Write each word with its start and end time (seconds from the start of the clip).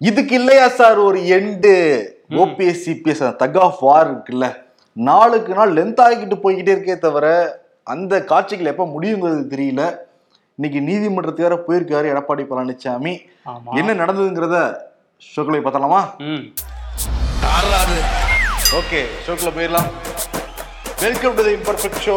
இதுக்கு 0.00 0.34
இல்லையா 0.34 0.68
சார் 0.68 0.98
ஒரு 0.98 1.18
end? 1.36 1.72
OPS 2.42 2.82
CBS 2.86 3.22
tug 3.42 3.58
of 3.58 3.80
war 3.80 4.08
இருக்குல்ல. 4.10 4.46
நாளுக்கு 4.96 5.54
நாள் 5.54 5.72
லென்த் 5.72 6.02
ஆகிக்கிட்டு 6.04 6.36
போய்கிட்டே 6.42 6.72
இருக்கே 6.76 6.98
தவிர 6.98 7.26
அந்த 7.86 8.24
காட்சிகள் 8.24 8.66
எப்ப 8.66 8.86
முடியுங்கிறது 8.86 9.42
தெரியல. 9.54 9.82
இன்னைக்கு 10.58 10.80
நீதிமன்றத்துக்கு 10.80 11.46
வேற 11.48 11.56
போயிருக்காரு 11.66 12.06
எடப்பாடி 12.12 12.44
பழனிசாமி 12.50 13.12
என்ன 13.80 13.94
நடந்ததுங்கிறத 13.94 14.58
ஷோக்களை 15.22 15.60
பார்த்தலாமா 15.62 16.00
ம். 16.18 16.44
ஓகே 18.78 19.00
ஷோக்குள்ள 19.24 19.52
போயிடலாம். 19.56 19.88
Welcome 21.00 21.34
to 21.34 21.42
the 21.42 21.54
imperfect 21.58 22.02
show 22.06 22.16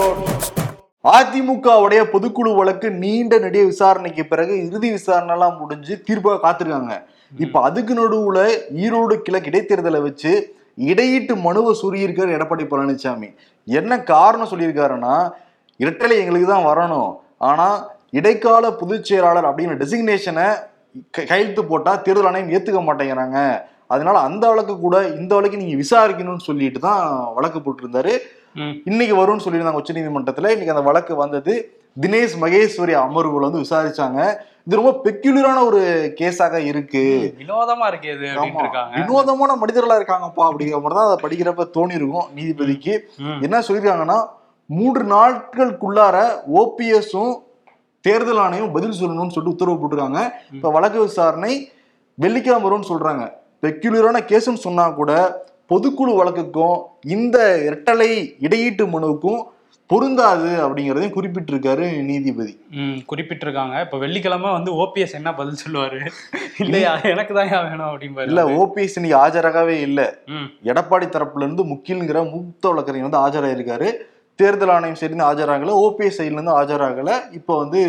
அதிமுகவுடைய 1.06 2.02
பொதுக்குழு 2.14 2.56
வழக்கு 2.56 2.90
நீண்ட 3.04 3.38
நெடிய 3.38 3.64
விசாரணைக்கு 3.66 4.26
பிறகு 4.26 4.54
இறுதி 4.68 4.90
விசாரணை 4.92 5.34
எல்லாம் 5.34 5.58
முடிஞ்சு 5.60 6.04
தீர்ப்பாக 6.08 6.40
காத்திருக்காங்க. 6.44 6.96
இப்ப 7.40 7.62
அதுக்கு 7.68 7.94
நடுவுல 7.94 8.40
ஈரோடு 8.84 9.16
கிழக்கு 9.26 9.50
இடைத்தேர்தலை 9.52 10.02
வச்சு 10.02 10.32
இடையீட்டு 10.90 11.34
மனுவை 11.46 11.72
சொல்லியிருக்காரு 11.82 12.36
எடப்பாடி 12.38 12.66
பழனிசாமி 12.72 13.30
என்ன 13.68 14.00
காரணம் 14.14 14.52
சொல்லியிருக்காருன்னா 14.52 15.16
இரட்டலை 15.80 16.16
எங்களுக்கு 16.22 16.48
தான் 16.48 16.68
வரணும். 16.70 17.12
ஆனா 17.50 17.68
இடைக்கால 18.20 18.66
பொதுச் 18.82 19.08
செயலாளர் 19.10 19.48
அப்படிங்கிற 19.50 19.78
டெசிக்னேஷனை 19.82 20.48
கையெழுத்து 21.18 21.62
போட்டா 21.66 21.92
தேர்தல் 21.96 22.30
ஆணையம் 22.30 22.52
ஏத்துக்க 22.56 22.82
மாட்டேங்கிறாங்க. 22.88 23.38
அதனால 23.88 24.18
அந்த 24.28 24.44
வழக்கு 24.52 24.74
கூட 24.80 24.96
இந்த 25.08 25.32
வழக்கு 25.36 25.62
நீங்க 25.62 25.78
விசாரிக்கணும்னு 25.84 26.48
சொல்லிட்டு 26.50 26.80
தான் 26.80 27.04
வழக்கு 27.38 27.60
போட்டிருந்தாரு. 27.60 28.14
இன்னைக்கு 28.90 29.16
வரும்னு 29.22 29.44
சொல்லியிருந்தாங்க 29.46 29.82
உச்சநீதிமன்றத்துல. 29.82 30.52
இன்னைக்கு 30.56 30.76
அந்த 30.76 30.86
வழக்கு 30.90 31.16
வந்தது. 31.16 31.54
தினேஷ் 32.00 32.36
மகேஸ்வரி 32.44 32.94
அமர்வுல 33.04 33.48
வந்து 33.48 33.64
விசாரிச்சாங்க. 33.64 34.20
இது 34.68 34.80
ரொம்ப 34.80 34.92
பெக்யூலரான 35.06 35.60
ஒரு 35.70 35.82
கேஸாக 36.20 36.58
இருக்கு. 36.72 37.04
வினோதமா 37.42 37.86
இருக்கு 37.92 38.10
இது 38.16 38.28
வினோதமான 38.98 39.52
மனிதர்களா 39.62 39.98
இருக்காங்கப்பா 40.00 40.44
அப்படிங்கிற 40.50 40.80
மாதிரி 40.82 40.98
தான் 41.00 41.10
அதை 41.10 41.18
படிக்கிறப்ப 41.24 41.66
தோணி 41.78 41.98
இருக்கும் 42.00 42.28
நீதிபதிக்கு. 42.38 42.94
என்ன 43.46 43.62
சொல்லியிருக்காங்கன்னா 43.68 44.20
மூன்று 44.66 45.04
நாட்களுக்குள்ளார 45.16 46.18
ஓபிஎஸும் 46.62 47.34
தேர்தல் 48.06 48.42
ஆணையம் 48.46 48.76
பதில் 48.76 49.00
சொல்லணும்னு 49.00 49.36
சொல்லிட்டு 49.36 49.56
உத்தரவு 49.56 49.80
போட்டிருக்காங்க. 49.82 50.22
இப்ப 50.58 50.72
வழக்கு 50.76 51.00
விசாரணை 51.08 51.54
வெள்ளிக்கிழமை 52.24 52.64
வரும்னு 52.68 52.92
சொல்றாங்க. 52.92 53.24
பெக்யூலரான 53.64 54.20
கேஸ்ன்னு 54.30 54.66
சொன்னா 54.68 54.86
கூட 55.00 55.12
பொதுக்குழு 55.72 56.14
வழக்குக்கும் 56.20 56.78
இந்த 57.16 57.38
இரட்டலை 57.68 58.10
இடையீட்டு 58.46 58.86
மனுவுக்கும் 58.94 59.42
பொருந்தாது 59.92 60.50
அப்படிங்கறதையும் 60.66 61.16
குறிப்பிட்டிருக்காரு 61.16 62.02
நீதிபதி. 62.02 62.54
குறிப்பிட்டிருக்காங்க. 63.12 63.82
இப்ப 63.82 63.98
வெள்ளிக்கிழமை 63.98 64.52
வந்து 64.52 64.72
ஓபிஎஸ் 64.74 65.14
என்ன 65.14 65.34
பதில் 65.34 65.62
சொல்லுவாரு? 65.66 66.00
இல்லையா? 66.60 67.02
எனக்கு 67.04 67.34
தான் 67.34 67.52
வேணும் 67.52 67.90
அப்படிம்பாரு 67.90 68.28
இல்ல 68.28 68.46
ஓபிஎஸ் 68.58 68.96
இன்னைக்கு 68.96 69.18
ஆஜராகவே 69.18 69.76
இல்ல. 69.80 70.00
எடப்பாடி 70.64 71.08
தரப்புல 71.08 71.40
இருந்து 71.40 71.64
முக்கியங்கிற 71.64 72.30
மூத்த 72.32 72.70
வழக்கறிஞர் 72.70 73.10
வந்து 73.10 73.24
ஆஜராயிருக்காரு. 73.26 73.90
தேர்தல் 74.40 74.70
ஆணையம் 74.70 75.00
சைடு 75.02 75.22
ஆஜராகல 75.22 75.74
ஓபிஎஸ் 75.86 76.20
சைட்ல 76.20 76.40
இருந்து 76.40 76.58
ஆஜராகல. 76.60 77.10
இப்போ 77.32 77.58
வந்து 77.58 77.82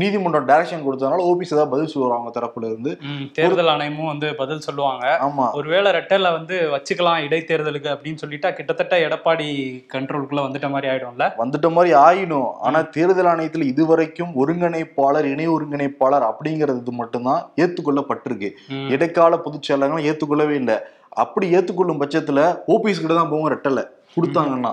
நீதிமன்றம் 0.00 0.48
டைரக்ஷன் 0.48 0.82
கொடுத்ததுனால 0.86 1.20
ஓபிஎஸ் 1.28 1.54
ஏதாவது 1.54 1.70
பதில் 1.70 1.86
சொல்லுவாங்க 1.86 2.16
அவங்க 2.16 2.32
தரப்புல 2.38 2.64
இருந்து. 2.64 2.98
தேர்தல் 3.32 3.66
ஆணையமும் 3.66 4.06
வந்து 4.06 4.34
பதில் 4.34 4.64
சொல்லுவாங்க. 4.66 5.18
ஆமா. 5.22 5.52
ஒருவேளை 5.52 5.92
ரெட்டல 5.92 6.32
வந்து 6.32 6.56
வச்சுக்கலாம் 6.74 7.22
இடைத்தேர்தலுக்கு 7.26 7.90
அப்படின்னு 7.94 8.22
சொல்லிட்டா 8.24 8.52
கிட்டத்தட்ட 8.52 8.98
எடப்பாடி 8.98 9.48
கண்ட்ரோலுக்குள்ள 9.94 10.42
வந்துட்ட 10.46 10.70
மாதிரி 10.70 10.92
ஆயிடும்ல? 10.92 11.28
வந்துட்ட 11.42 11.70
மாதிரி 11.70 11.94
ஆயிடும். 11.96 12.52
ஆனா 12.60 12.80
தேர்தல் 12.80 13.30
ஆணையத்துல 13.32 13.62
இதுவரைக்கும் 13.62 14.34
ஒருங்கிணைப்பாளர் 14.42 15.30
இணை 15.32 15.48
ஒருங்கிணைப்பாளர் 15.48 16.28
அப்படிங்கிறது 16.30 16.94
மட்டும்தான் 17.02 17.42
ஏத்துக்கொள்ளப்பட்டிருக்கு. 17.56 18.50
இடைக்கால 18.88 19.38
பொதுச் 19.38 19.62
செயலாளர்கள் 19.62 20.06
ஏத்துக்கொள்ளவே 20.10 20.56
இல்லை. 20.62 20.78
அப்படி 21.24 21.46
ஏத்துக்கொள்ளும் 21.56 22.00
பட்சத்துல 22.00 22.40
ஓபிஎஸ் 22.72 23.02
கிட்ட 23.02 23.14
தான் 23.14 23.30
போகும் 23.30 23.50
ரெட்டலை 23.52 23.82
கொடுத்தாங்கன்னா. 24.16 24.72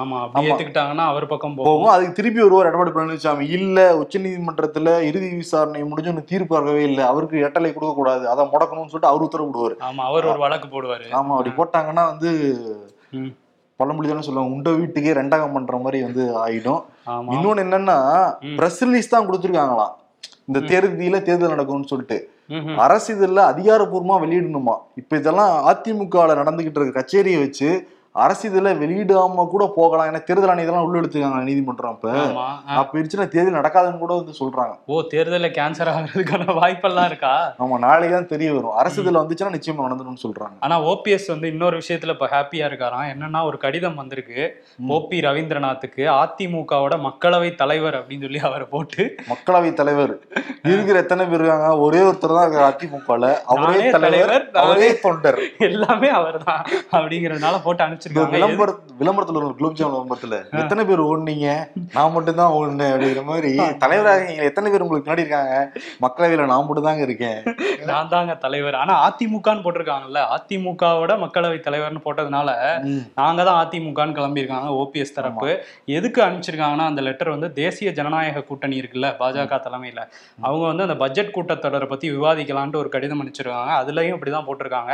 ஆமா. 0.00 0.16
அப்படி 0.24 0.46
ஆமா. 0.46 0.50
ஏத்துக்கிட்டாங்கன்னா 0.50 1.04
அவர் 1.12 1.26
பக்கம் 1.26 1.54
போகும். 1.54 1.92
அதுக்கு 1.94 2.16
திருப்பி 2.18 2.40
வருவார் 2.42 2.68
எடப்பாடி 2.68 2.92
பழனிசாமி 2.96 3.46
இல்ல 3.58 3.78
உச்சநீதிமன்றத்துல 4.02 4.94
இறுதி 5.08 5.28
விசாரணை 5.34 5.84
முடிஞ்சு 5.84 6.10
ஒண்ணு 6.12 6.24
தீர்ப்பு 6.24 6.56
வரவே 6.58 6.82
இல்லை. 6.82 7.04
அவருக்கு 7.04 7.36
இரட்டலை 7.42 7.70
கொடுக்க 7.72 7.94
கூடாது. 7.94 8.28
அதை 8.28 8.44
முடக்கணும்னு 8.52 8.92
சொல்லிட்டு 8.92 9.12
அவர் 9.12 9.26
உத்தரவு 9.28 9.48
விடுவாரு 9.48 9.76
ஆமா 9.88 10.04
அவர் 10.10 10.28
ஒரு 10.32 10.38
வழக்கு 10.38 10.68
போடுவாரு. 10.74 11.06
ஆமா 11.20 11.36
அப்படி 11.36 11.52
போட்டாங்கன்னா 11.60 12.04
வந்து. 12.12 12.32
பழமொழி 13.80 14.08
தானே 14.08 14.26
சொல்லுவாங்க. 14.26 14.54
உண்ட 14.56 14.70
வீட்டுக்கே 14.70 15.12
ரெண்டாகம் 15.12 15.54
பண்ற 15.54 15.76
மாதிரி 15.76 15.98
வந்து 16.02 16.24
ஆயிடும். 16.44 16.82
இன்னொன்னு 17.34 17.64
என்னன்னா. 17.66 17.96
பிரஸ் 18.58 18.82
ரிலீஸ் 18.84 19.12
தான் 19.14 19.26
கொடுத்துருக்காங்களாம் 19.28 19.94
இந்த 20.48 20.60
தேர்தல 20.70 21.18
தேர்தல் 21.22 21.54
நடக்கும்னு 21.54 21.90
சொல்லிட்டு. 21.92 22.18
அரசு 22.84 23.08
இதுல 23.14 23.42
அதிகாரப்பூர்வமா 23.52 24.16
வெளியிடணுமா? 24.24 24.74
இப்ப 25.00 25.16
இதெல்லாம் 25.16 25.52
அதிமுகல 25.70 26.34
நடந்துகிட்டு 26.40 26.78
இருக்க 26.78 27.00
கச்சேரியை 27.00 27.38
வச்சு 27.40 27.68
அரசு 28.14 28.50
இதுல 28.50 28.70
வெளியிடாம 28.78 29.48
கூட 29.48 29.72
போகலாம். 29.76 30.06
ஏன்னா 30.06 30.22
தேர்தல் 30.22 30.50
ஆணையத்தெல்லாம் 30.50 30.86
உள்ள 30.86 31.00
எடுத்துக்காங்க 31.00 31.42
நீதிமன்றம் 31.42 31.98
ஆ. 32.06 32.56
அப்ப 32.66 32.98
இருந்துச்சுன்னா 32.98 33.28
தேர்தல் 33.28 33.56
நடக்காதுன்னு 33.60 33.98
கூட 33.98 34.14
வந்து 34.14 34.32
சொல்றாங்க. 34.40 34.74
ஓ 34.86 35.00
தேர்தல்ல 35.00 35.48
கேன்சர் 35.58 35.90
ஆகுறதுக்கான 35.92 36.54
வாய்ப்பெல்லாம் 36.58 37.04
இருக்கா? 37.04 37.54
ஆமா 37.58 37.78
நாளைக்கு 37.78 38.16
தான் 38.16 38.26
தெரிய 38.26 38.54
வரும். 38.54 38.72
அரசு 38.72 39.02
இதுல 39.02 39.22
வந்துச்சுன்னா 39.22 39.54
நிச்சயமா 39.56 39.86
நடந்துரும்னு 39.86 40.22
சொல்றாங்க. 40.22 40.56
ஆனா 40.60 40.82
ஓபிஎஸ் 40.82 41.26
வந்து 41.28 41.48
இன்னொரு 41.48 41.78
விஷயத்துல 41.78 42.08
இப்ப 42.08 42.28
ஹாப்பியா 42.32 42.68
இருக்காராம். 42.70 43.08
என்னன்னா 43.14 43.44
ஒரு 43.44 43.58
கடிதம் 43.58 43.94
வந்திருக்கு. 43.94 44.62
ஓபி 44.88 45.20
ரவீந்திரநாத்துக்கு 45.28 46.04
அதிமுகவோட 46.22 46.98
மக்களவை 47.08 47.54
தலைவர் 47.54 47.94
அப்படின்னு 47.94 48.20
சொல்லி 48.20 48.38
அவரை 48.38 48.66
போட்டு. 48.70 49.16
மக்களவை 49.30 49.72
தலைவர். 49.72 50.14
இருக்கிற 50.64 50.98
எத்தனை 50.98 51.26
பேர் 51.26 51.38
இருக்காங்க? 51.38 51.78
ஒரே 51.78 51.98
ஒருத்தர் 51.98 52.36
தான் 52.36 52.72
அதிமுகல. 52.72 53.32
அவரே 53.44 53.90
தலைவர் 53.90 54.50
அவரே 54.52 54.98
தொண்டர். 54.98 55.40
எல்லாமே 55.58 56.08
அவர்தான் 56.08 56.62
அப்படிங்கறதுனால 56.92 57.62
போட்டு 57.62 57.90
இந்த 57.92 58.01
அனுப்பிச்சிருக்காங்க 58.02 58.36
விளம்பர 58.36 58.70
விளம்பரத்துல 59.00 59.40
ஒரு 59.48 59.56
குலோப் 59.58 59.76
ஜாமுன் 59.78 59.94
விளம்பரத்துல 59.96 60.36
எத்தனை 60.62 60.82
பேர் 60.88 61.02
ஓடுனீங்க? 61.08 61.48
நான் 61.96 62.12
மட்டும் 62.14 62.38
தான் 62.40 62.54
ஓடுனேன் 62.58 62.92
அப்படிங்கிற 62.94 63.22
மாதிரி 63.30 63.50
தலைவராக 63.82 64.24
நீங்க 64.28 64.42
எத்தனை 64.50 64.70
பேர் 64.70 64.84
உங்களுக்கு 64.84 65.06
முன்னாடி 65.08 65.24
இருக்காங்க? 65.24 65.54
மக்களவையில 66.04 66.46
நான் 66.52 66.66
மட்டும் 66.68 66.88
தாங்க 66.88 67.02
இருக்கேன். 67.08 67.38
நான் 67.90 68.10
தாங்க 68.14 68.34
தலைவர். 68.44 68.78
ஆனா 68.82 68.94
அதிமுகன்னு 69.08 69.64
போட்டிருக்காங்கல்ல 69.66 70.22
அதிமுகவோட 70.36 71.12
மக்களவை 71.24 71.58
தலைவர்னு 71.66 72.04
போட்டதுனால. 72.06 72.50
நாங்க 73.20 73.40
தான் 73.48 73.60
அதிமுகன்னு 73.64 74.16
கிளம்பியிருக்காங்க 74.18 74.70
ஓபிஎஸ் 74.82 75.16
தரப்பு. 75.18 75.50
எதுக்கு 75.98 76.22
அனுப்பிச்சிருக்காங்கன்னா 76.26 76.88
அந்த 76.92 77.02
லெட்டர் 77.08 77.34
வந்து 77.36 77.50
தேசிய 77.60 77.90
ஜனநாயக 78.00 78.44
கூட்டணி 78.50 78.80
இருக்குல்ல 78.82 79.10
பாஜக 79.22 79.60
தலைமையில. 79.68 80.00
அவங்க 80.46 80.64
வந்து 80.70 80.86
அந்த 80.88 80.96
பட்ஜெட் 81.04 81.34
கூட்டத்தொடரை 81.36 81.88
பத்தி 81.94 82.06
விவாதிக்கலான்ட்டு 82.16 82.80
ஒரு 82.82 82.90
கடிதம் 82.96 83.20
அனுப்பிச்சிருக்காங்க. 83.22 83.72
அதுலயும் 83.82 84.16
இப்படிதான் 84.18 84.48
போட்டிருக்காங்க. 84.48 84.92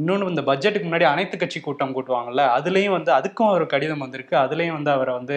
இன்னொன்னு 0.00 0.32
இந்த 0.34 0.44
பட்ஜெட்டுக்கு 0.50 0.88
முன்னாடி 0.88 1.08
அனைத்து 1.12 1.36
கட்சி 1.42 1.58
கூட்டம் 1.60 1.94
கூட்டுவாங்கல்ல 1.96 2.44
அதுலயும் 2.56 2.94
வந்து 2.96 3.10
அதுக்கும் 3.16 3.52
ஒரு 3.56 3.64
கடிதம் 3.72 4.02
வந்திருக்கு. 4.04 4.34
அதுலயும் 4.42 4.76
வந்து 4.78 4.90
அவரை 4.94 5.12
வந்து 5.18 5.36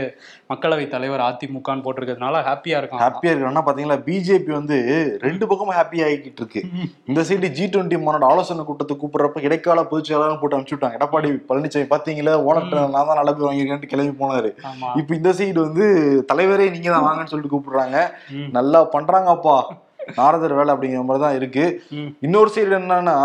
மக்களவை 0.52 0.86
தலைவர் 0.94 1.24
அதிமுகன்னு 1.28 1.84
போட்டிருக்கிறதுனால 1.86 2.42
ஹாப்பியா 2.48 2.78
இருக்காங்க. 2.82 3.04
ஹாப்பியா 3.06 3.32
இருக்கணும்னா 3.34 3.64
பாத்தீங்களா 3.68 3.98
பிஜேபி 4.08 4.52
வந்து 4.60 4.78
ரெண்டு 5.26 5.48
பக்கமும் 5.52 5.78
ஹாப்பி 5.80 6.04
ஆகிக்கிட்டு 6.08 6.42
இருக்கு. 6.44 6.62
இந்த 7.12 7.22
சைடு 7.30 7.50
ஜி 7.60 7.68
டுவெண்ட்டி 7.76 8.00
மாநாடு 8.06 8.28
ஆலோசனை 8.32 8.66
கூட்டத்தை 8.70 8.98
கூப்பிடுறப்ப 9.04 9.46
இடைக்கால 9.48 9.86
பொதுச் 9.92 10.10
செயலாளர் 10.12 10.42
போட்டு 10.42 10.58
அனுப்பிச்சு 10.58 10.78
விட்டாங்க 10.78 11.00
எடப்பாடி 11.00 11.32
பழனிசாமி 11.52 11.88
பாத்தீங்களா 11.94 12.36
ஓனர்ட்ட 12.48 12.84
நான் 12.96 13.10
தான் 13.12 13.20
நல்ல 13.22 13.34
பேர் 13.36 13.48
வாங்கியிருக்கேன்ட்டு 13.50 13.94
கிளம்பி 13.94 14.16
போனாரு. 14.24 14.52
இப்ப 15.02 15.16
இந்த 15.20 15.32
சைடு 15.40 15.60
வந்து 15.68 15.86
தலைவரே 16.32 16.68
நீங்க 16.76 16.90
தான் 16.96 17.08
வாங்கன்னு 17.08 17.32
சொல்லிட்டு 17.34 17.54
கூப்பிடுறாங்க. 17.56 17.98
நல்லா 18.58 18.82
பண்றாங்கப்பா. 18.96 19.58
நாரதர் 20.20 20.56
வேலை 20.60 20.72
அப்படிங்கிற 20.74 21.04
மாதிரி 21.08 21.24
தான் 21.26 21.38
இருக்கு. 21.40 21.66
இன்னொரு 22.28 22.50
சைடு 22.56 22.74
என்னன்னா 22.80 23.18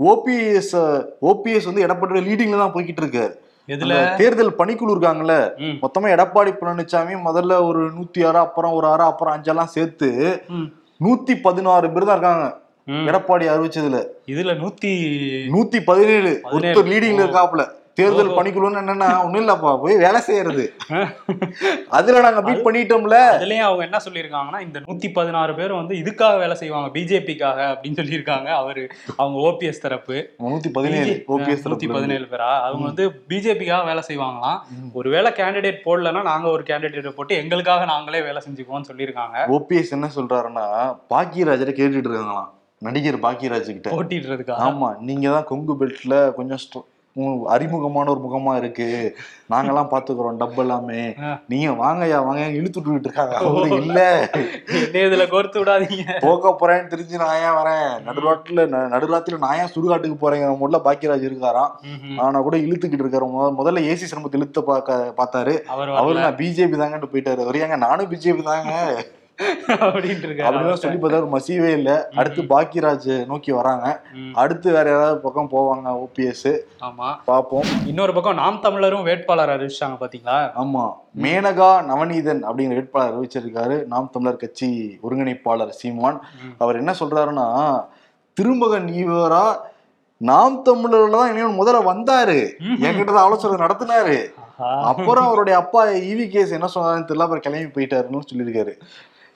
ஓபிஎஸ் 0.00 0.74
ஓபிஎஸ் 1.22 1.68
வந்து 1.68 1.84
எடப்பாடி 1.86 2.22
லீடிங்ல 2.28 2.56
தான் 2.56 2.74
போய்கிட்டு 2.74 3.02
இருக்கு 3.04 3.24
எதுல 3.68 3.94
அந்த 3.94 4.18
தேர்தல் 4.20 4.58
பணிக்குழு 4.58 4.92
இருக்காங்கல்ல. 4.94 5.34
மொத்தமா 5.82 6.08
எடப்பாடி 6.14 6.52
பழனிசாமி 6.54 7.14
முதல்ல 7.26 7.58
ஒரு 7.66 7.80
நூத்தி 7.96 8.20
ஆறு 8.28 8.38
அப்புறம் 8.38 8.72
ஒரு 8.72 8.86
ஆறு 8.86 9.04
அப்புறம் 9.04 9.34
அஞ்செல்லாம் 9.34 9.74
சேர்த்து. 9.74 10.08
நூத்தி 11.00 11.34
பதினாறு 11.42 11.88
பேர் 11.88 12.06
தான் 12.06 12.16
இருக்காங்க. 12.16 12.46
எடப்பாடி 13.08 13.46
அறிவிச்சதுல 13.52 13.98
இதுல 14.26 14.52
நூத்தி 14.62 14.92
நூத்தி 15.54 15.78
பதினேழு. 15.84 16.30
ஒருத்தர் 16.54 16.90
லீடிங்ல 16.92 17.22
ஓ. 17.22 17.34
தேர்தல். 17.98 18.30
பணிக்குழுன்னு 18.38 18.80
என்னன்னா 18.82 19.08
ஒண்ணும் 19.24 19.42
இல்லப்பா 19.42 19.70
போய் 19.82 19.96
வேலை 19.96 20.20
செய்யறது. 20.20 20.64
அதுல 21.98 22.20
நாங்க 22.20 22.42
பீட் 22.42 22.64
பண்ணிட்டோம்ல. 22.66 23.16
அதுலயும் 23.36 23.66
அவங்க 23.68 23.82
என்ன 23.84 23.98
சொல்லியிருக்காங்கன்னா 24.06 24.60
இந்த 24.60 24.78
நூத்தி 24.80 25.12
பதினாறு 25.12 25.54
பேர் 25.54 25.72
வந்து 25.72 25.94
இதுக்காக 25.94 26.38
வேலை 26.38 26.56
செய்வாங்க 26.56 26.88
பிஜேபிக்காக 26.98 27.58
அப்படின்னு 27.72 28.00
சொல்லியிருக்காங்க 28.00 28.48
அவரு 28.60 28.84
அவங்க 29.16 29.38
ஓபிஎஸ் 29.48 29.82
தரப்பு. 29.86 30.16
நூத்தி 30.42 30.72
பதினேழு 30.72 31.14
ஓபிஎஸ் 31.28 31.66
நூத்தி 31.68 31.88
பதினேழு 31.92 32.26
பேரா? 32.32 32.50
அவங்க 32.66 32.84
வந்து 32.84 33.06
பிஜேபிக்காக 33.32 33.84
வேலை 33.84 34.04
செய்வாங்களாம். 34.08 34.60
ஒருவேளை 34.92 35.32
கேண்டிடேட் 35.40 35.80
போடலன்னா 35.86 36.22
நாங்க 36.22 36.48
ஒரு 36.48 36.62
கேண்டிடேட் 36.62 37.16
போட்டு 37.16 37.34
எங்களுக்காக 37.34 37.84
நாங்களே 37.84 38.22
வேலை 38.22 38.42
செஞ்சுக்குவோம்னு 38.46 38.90
சொல்லியிருக்காங்க. 38.90 39.36
ஓபிஎஸ் 39.56 39.94
என்ன 39.98 40.10
சொல்றாருன்னா 40.16 40.66
பாக்கியராஜரை 41.14 41.74
கேட்டுட்டு 41.80 42.08
இருக்காங்களாம். 42.10 42.52
நடிகர் 42.82 43.16
பாக்கியராஜ் 43.16 43.68
கிட்ட 43.68 43.90
போட்டிடுறதுக்காக. 43.90 44.60
ஆமா 44.68 44.88
நீங்க 45.00 45.30
தான் 45.30 45.44
கொங்கு 45.44 45.74
பெல்ட்ல 45.80 46.16
கொஞ்சம் 46.34 46.62
அறிமுகமான 47.46 48.10
ஒரு 48.10 48.20
முகமா 48.20 48.56
இருக்கு. 48.56 49.16
நாங்கெல்லாம் 49.50 49.88
பாத்துக்கிறோம் 49.90 50.36
டப் 50.38 50.56
எல்லாமே. 50.56 51.14
நீங்க 51.48 51.70
வாங்கய்யா 51.70 52.24
வாங்க 52.24 52.46
இழுத்து 52.46 52.80
விட்டுக்கிட்டு 52.80 52.98
இருக்காங்க. 52.98 53.36
அவரு 53.36 53.68
இல்ல. 53.84 54.30
இதுல 54.66 55.26
கோர்த்து 55.26 55.58
விடாதீங்க. 55.58 56.20
போக 56.20 56.56
போறேன்னு 56.60 56.86
தெரிஞ்சு 56.86 57.16
நான் 57.16 57.36
ஏன் 57.36 57.62
வரேன்? 57.62 58.08
நடுராட்டுல 58.08 58.68
நடுராத்திரில 58.68 59.38
நான் 59.38 59.56
ஏன் 59.56 59.68
சுடுகாட்டுக்கு 59.74 60.16
போறேங்கிற 60.20 60.56
முதல்ல 60.56 60.80
பாக்கியராஜ் 60.84 61.28
இருக்காராம். 61.28 61.70
ஆனா 62.18 62.40
கூட 62.40 62.56
இழுத்துக்கிட்டு 62.56 63.02
இருக்காரு. 63.04 63.26
முத- 63.26 63.54
முதல்ல 63.58 63.82
ஏசி 63.82 64.06
சிரமத்தை 64.10 64.34
இழுத்த 64.34 64.60
பார்க்க 64.60 65.14
பார்த்தாரு. 65.16 65.62
அவர் 65.94 66.14
நான் 66.14 66.36
பிஜேபி 66.36 66.76
தாங்கன்னு 66.80 67.08
போயிட்டாரு. 67.12 67.40
அவர் 67.40 67.54
ஏங்க 67.54 67.76
நானும் 67.76 68.12
பிஜேபி 68.12 68.42
தாங்க. 68.42 69.04
அப்படின்ட்டு 69.86 70.28
அப்படிலாம் 70.46 70.80
சொல்லி 70.82 70.98
பார்த்தாரு 71.02 71.26
மசியவே 71.34 71.70
இல்ல. 71.78 71.90
அடுத்து 72.20 72.40
பாக்கியராஜ் 72.52 73.10
நோக்கி 73.30 73.50
வராங்க. 73.58 73.86
அடுத்து 74.42 74.68
வேற 74.76 74.86
ஏதாவது 74.96 75.18
பக்கம் 75.24 75.50
போவாங்க 75.54 75.92
ஓபிஎஸ் 76.04 76.50
ஆமா. 76.88 77.08
பார்ப்போம் 77.28 77.68
இன்னொரு 77.90 78.12
பக்கம் 78.16 78.40
நாம் 78.42 78.60
தமிழரும் 78.66 79.06
வேட்பாளர் 79.08 79.52
அறிவிச்சாங்க 79.56 79.98
பாத்தீங்களா? 80.02 80.38
ஆமா. 80.62 80.84
மேனகா 81.24 81.70
நவநீதன் 81.90 82.42
அப்படிங்கிற 82.48 82.78
வேட்பாளர் 82.80 83.12
அறிவிச்சிருக்காரு. 83.12 83.76
நாம் 83.92 84.12
தமிழர் 84.16 84.42
கட்சி 84.42 84.70
ஒருங்கிணைப்பாளர் 85.06 85.78
சீமான். 85.80 86.18
அவர் 86.64 86.80
என்ன 86.82 86.94
சொல்றாருன்னா 87.02 87.48
திருமகன் 88.36 88.88
ஈவரா 89.02 89.44
நாம் 90.20 90.54
தமிழர்ல 90.66 91.16
தான் 91.16 91.30
இனிமேல் 91.32 91.58
முதல்ல 91.60 91.80
வந்தாரு. 91.92 92.40
என்கிட்ட 92.86 93.10
தான் 93.12 93.26
ஆலோசனை 93.26 93.58
நடத்தினாரு. 93.66 94.18
அப்புறம் 94.90 95.26
அவருடைய 95.26 95.56
அப்பா 95.62 95.80
ஈவி 96.10 96.24
கேஸ் 96.32 96.54
என்ன 96.56 96.68
சொன்னாருன்னு 96.74 97.08
தெரியல 97.10 97.26
அப்புறம் 97.26 97.44
கிளம்பி 97.44 97.68
போயிட்டாருன்னு 97.74 98.28
சொல்லியிருக்காரு. 98.30 98.72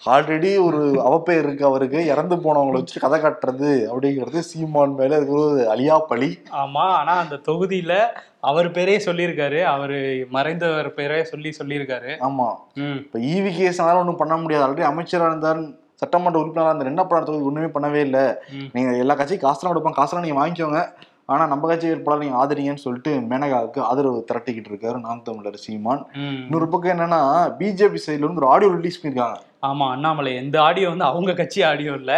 ஆல்ரெடி 0.06 0.64
ஒரு 0.64 0.78
அவப்பெயர் 1.04 1.44
இருக்கு 1.44 1.64
அவருக்கு. 1.64 2.06
இறந்து 2.06 2.36
போனவங்களை 2.36 2.72
வச்சு 2.72 3.00
கதை 3.00 3.20
காட்டுறது 3.20 3.68
அப்படிங்கிறது 3.90 4.38
சீமான் 4.38 4.94
மேல 4.94 5.16
இருக்கிற 5.16 5.40
ஒரு 5.40 5.70
அழியா 5.70 5.98
பழி 5.98 6.38
ஆமா 6.50 6.84
ஆனா 7.00 7.12
அந்த 7.12 7.40
தொகுதியில 7.46 7.92
அவர் 8.40 8.70
பேரே 8.70 8.96
சொல்லியிருக்காரு. 9.06 9.62
அவரு 9.62 10.26
மறைந்தவர் 10.32 10.88
பேரே 10.96 11.22
சொல்லி 11.22 11.52
சொல்லியிருக்காரு. 11.58 12.12
ஆமா. 12.20 12.48
இப்ப 12.76 13.18
ஈவி 13.18 13.52
கேஸ்னால 13.58 13.98
ஒண்ணும் 13.98 14.16
பண்ண 14.16 14.36
முடியாது. 14.36 14.66
ஆல்ரெடி 14.66 14.86
அமைச்சரா 14.90 15.28
இருந்தார். 15.30 15.62
சட்டமன்ற 15.94 16.40
உறுப்பினரா 16.40 16.66
இருந்தார். 16.66 16.86
என்ன 16.86 17.06
பண்ண 17.06 17.24
தொகுதி? 17.24 17.44
ஒண்ணுமே 17.44 17.66
பண்ணவே 17.66 17.94
இல்லை. 17.94 18.24
நீங்க 18.72 18.96
எல்லா 18.96 19.14
கட்சியும் 19.14 19.44
காசுலாம் 19.44 19.72
கொடுப்பாங்க. 19.72 19.98
காசுலாம் 20.00 20.20
நீங்க 20.20 20.38
வாங்கிக்கோங்க. 20.40 20.82
ஆனா 21.24 21.46
நம்ம 21.46 21.68
கட்சி 21.68 21.88
வேட்பாளர் 21.88 22.22
நீங்க 22.24 22.46
ஆதரிங்கன்னு 22.46 22.84
சொல்லிட்டு 22.86 23.10
மேனகாவுக்கு 23.30 23.80
ஆதரவு 23.80 24.24
திரட்டிக்கிட்டு 24.32 24.70
இருக்காரு 24.72 25.00
நாம் 25.00 25.22
தமிழர் 25.22 25.54
சீமான் 25.54 26.06
இன்னொரு 26.14 26.68
பக்கம் 26.68 26.92
என்னன்னா 26.92 27.20
பிஜேபி 27.58 27.98
சைடுல 28.06 28.26
இருந்து 28.26 28.42
ஒரு 28.42 28.46
ஆடியோ 28.46 28.70
ரிலீஸ் 28.70 29.00
பண்ணிருக்காங்க 29.02 29.38
ஆமா 29.68 29.86
அண்ணாமலை 29.94 30.30
இந்த 30.42 30.56
ஆடியோ 30.66 30.86
வந்து 30.92 31.06
அவங்க 31.08 31.32
கட்சி 31.40 31.60
ஆடியோ 31.68 31.92
இல்ல. 32.00 32.12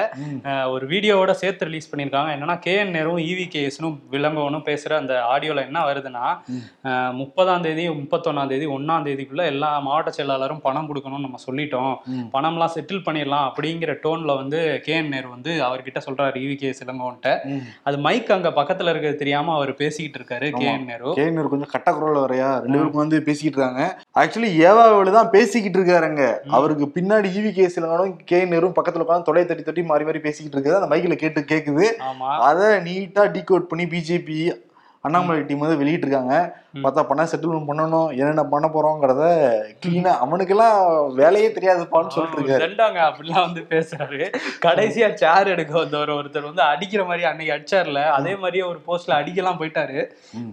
ஒரு 0.75 0.85
வீடியோவோட 0.93 1.33
சேர்த்து 1.41 1.67
ரிலீஸ் 1.69 1.89
பண்ணியிருக்காங்க. 1.91 2.31
என்னன்னா 2.37 2.57
கே 2.67 2.75
என் 2.83 2.95
நேரும் 2.97 3.21
இவி 3.31 3.47
கேஎஸ்னும் 3.55 3.97
விளம்பவனும் 4.15 4.65
பேசுற 4.69 4.93
அந்த 5.01 5.15
ஆடியோல 5.33 5.65
என்ன 5.69 5.81
வருதுன்னா 5.89 6.25
முப்பதாம் 7.21 7.65
தேதி 7.67 7.85
முப்பத்தொன்னாம் 7.99 8.51
தேதி 8.53 8.69
ஒன்னாம் 8.77 9.07
தேதிக்குள்ள 9.09 9.45
எல்லா 9.53 9.71
மாவட்ட 9.89 10.13
செயலாளரும் 10.19 10.63
பணம் 10.67 10.89
கொடுக்கணும்னு 10.91 11.27
நம்ம 11.27 11.41
சொல்லிட்டோம். 11.47 11.93
பணம்லாம் 12.35 12.73
செட்டில் 12.77 13.05
பண்ணிடலாம் 13.09 13.47
அப்படிங்கிற 13.51 13.95
டோன்ல 14.05 14.37
வந்து 14.43 14.59
கே 14.87 14.95
என் 15.01 15.13
நேரு 15.15 15.29
வந்து 15.37 15.53
அவர்கிட்ட 15.69 16.01
சொல்றாரு 16.07 16.43
இவி 16.47 16.57
கே 16.63 16.73
இளங்கோன்ட்ட. 16.85 17.29
அது 17.89 17.97
மைக் 18.07 18.35
அங்க 18.37 18.53
பக்கத்துல 18.61 18.93
இருக்கிறது 18.93 19.23
தெரியாம 19.23 19.55
அவர் 19.59 19.73
பேசிக்கிட்டு 19.83 20.19
இருக்காரு 20.21 20.49
கே 20.59 20.67
என் 20.73 20.89
நேரு. 20.93 21.11
கேனர் 21.21 21.53
கொஞ்சம் 21.53 21.73
கட்ட 21.75 21.89
குரல் 21.99 22.23
வரையா? 22.25 22.51
ரெண்டு 22.65 22.79
பேருக்கும் 22.79 23.05
வந்து 23.05 23.21
பேசிக்கிட்டு 23.29 23.59
இருக்காங்க. 23.59 23.85
ஆக்சுவலி 24.23 24.51
ஏவாவில் 24.69 25.17
தான் 25.19 25.33
பேசிக்கிட்டு 25.37 25.79
இருக்காருங்க. 25.81 26.25
அவருக்கு 26.59 26.89
பின்னாடி 26.97 27.31
ஈவி 27.35 27.53
கேஸ் 27.53 27.81
இலங்கனும் 27.81 28.17
கே 28.25 28.45
நேரும் 28.45 28.75
பக்கத்துல 28.75 29.05
உட்காந்து 29.09 29.23
தொலை 29.23 29.47
தட்டி 29.47 29.63
தட்டி 29.63 29.83
மாறி 29.83 30.05
மாறி 30.05 30.19
பேசிக்கிட்டு 30.19 30.71
இருக்குது. 30.71 30.81
அந்த 30.81 30.97
மைக்ல 30.97 31.17
கேட்டு 31.17 31.41
கேக்குது. 31.41 31.87
ஆமா. 31.99 32.39
அதை 32.39 32.67
நீட்டா 32.67 33.23
டீகோட் 33.37 33.69
பண்ணி 33.71 33.85
பிஜேபி 33.85 34.63
அண்ணாமலை 35.05 35.43
டீம் 35.49 35.65
வந்து 35.65 35.81
வெளியிட்டு 35.81 36.07
இருக்காங்க 36.07 36.35
பார்த்தா 36.85 37.03
பணம் 37.09 37.29
செட்டில்மெண்ட் 37.33 37.69
பண்ணணும் 37.71 38.09
என்னென்ன 38.19 38.45
பண்ண 38.53 38.67
போறோங்கிறத 38.69 39.25
கிளீனா 39.83 40.13
அவனுக்கெல்லாம் 40.25 40.79
வேலையே 41.21 41.49
தெரியாதுப்பான்னு 41.49 42.15
சொல்லிட்டு 42.15 42.39
இருக்காரு. 42.39 42.63
தண்டாங்க 42.65 43.01
அப்படிலாம் 43.09 43.47
வந்து 43.49 43.63
பேசுறாரு. 43.73 44.21
கடைசியா 44.67 45.09
சேர் 45.15 45.53
எடுக்க 45.55 45.73
வந்தவர் 45.79 46.11
ஒருத்தர் 46.11 46.49
வந்து 46.51 46.63
அடிக்கிற 46.63 47.05
மாதிரி 47.05 47.25
அன்னைக்கு 47.31 47.55
அடிச்சார்ல 47.57 48.03
அதே 48.19 48.35
மாதிரியே 48.37 48.65
ஒரு 48.65 48.81
போஸ்ட்ல 48.87 49.19
அடிக்கலாம் 49.21 49.61
போயிட்டாரு. 49.61 49.99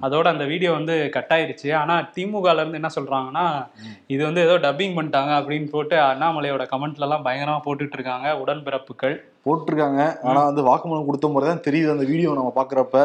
அதோட 0.08 0.26
அந்த 0.34 0.44
வீடியோ 0.44 0.72
வந்து 0.72 1.10
கட் 1.10 1.34
ஆயிருச்சு. 1.38 1.76
ஆனா 1.82 1.98
திமுகல 2.18 2.62
இருந்து 2.64 2.82
என்ன 2.82 2.92
சொல்றாங்கன்னா 3.00 3.48
இது 4.08 4.22
வந்து 4.26 4.44
ஏதோ 4.48 4.58
டப்பிங் 4.68 4.98
பண்ணிட்டாங்க 5.00 5.34
அப்படின்னு 5.42 5.70
போட்டு 5.70 5.98
அண்ணாமலையோட 6.12 6.66
கமெண்ட்ல 6.76 7.08
எல்லாம் 7.10 7.26
பயங்கரமா 7.26 7.60
போட்டுட்டு 7.68 7.98
இருக்காங்க. 8.00 8.38
உடன்பிறப்புகள். 8.44 9.18
போட்டிருக்காங்க. 9.46 10.02
ஆனா 10.30 10.40
வந்து 10.50 10.64
வாக்குமூலம் 10.70 11.08
கொடுத்த 11.10 11.28
முறை 11.34 11.46
தான் 11.50 11.64
தெரியுது 11.68 11.90
அந்த 11.96 12.06
வீடியோ 12.12 12.36
நம்ம 12.40 12.52
பாக்குறப்ப. 12.58 12.98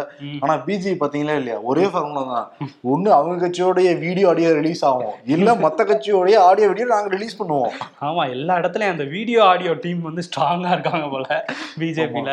ஆனா 0.42 0.54
பிஜேபி 0.66 0.96
பாத்தீங்களா 1.02 1.36
இல்லையா? 1.40 1.58
ஒரே 1.70 1.84
ஃபார்முலா 1.92 2.22
தான். 2.32 2.48
ஒண்ணு 2.92 3.10
அவங்க 3.18 3.36
கட்சியோடைய 3.44 3.90
வீடியோ 4.04 4.26
ஆடியோ 4.32 4.50
ரிலீஸ் 4.60 4.82
ஆகும். 4.90 5.14
இல்ல 5.36 5.54
மத்த 5.64 5.86
கட்சியோடைய 5.90 6.36
ஆடியோ 6.48 6.68
வீடியோ 6.72 6.88
நாங்க 6.94 7.10
ரிலீஸ் 7.16 7.38
பண்ணுவோம். 7.40 7.72
ஆமா 8.08 8.24
எல்லா 8.34 8.56
இடத்துலயும் 8.62 8.94
அந்த 8.96 9.06
வீடியோ 9.14 9.40
ஆடியோ 9.52 9.74
டீம் 9.84 10.02
வந்து 10.08 10.24
ஸ்ட்ராங்கா 10.28 10.72
இருக்காங்க 10.76 11.08
போல 11.14 11.26
பிஜேபியில 11.82 12.32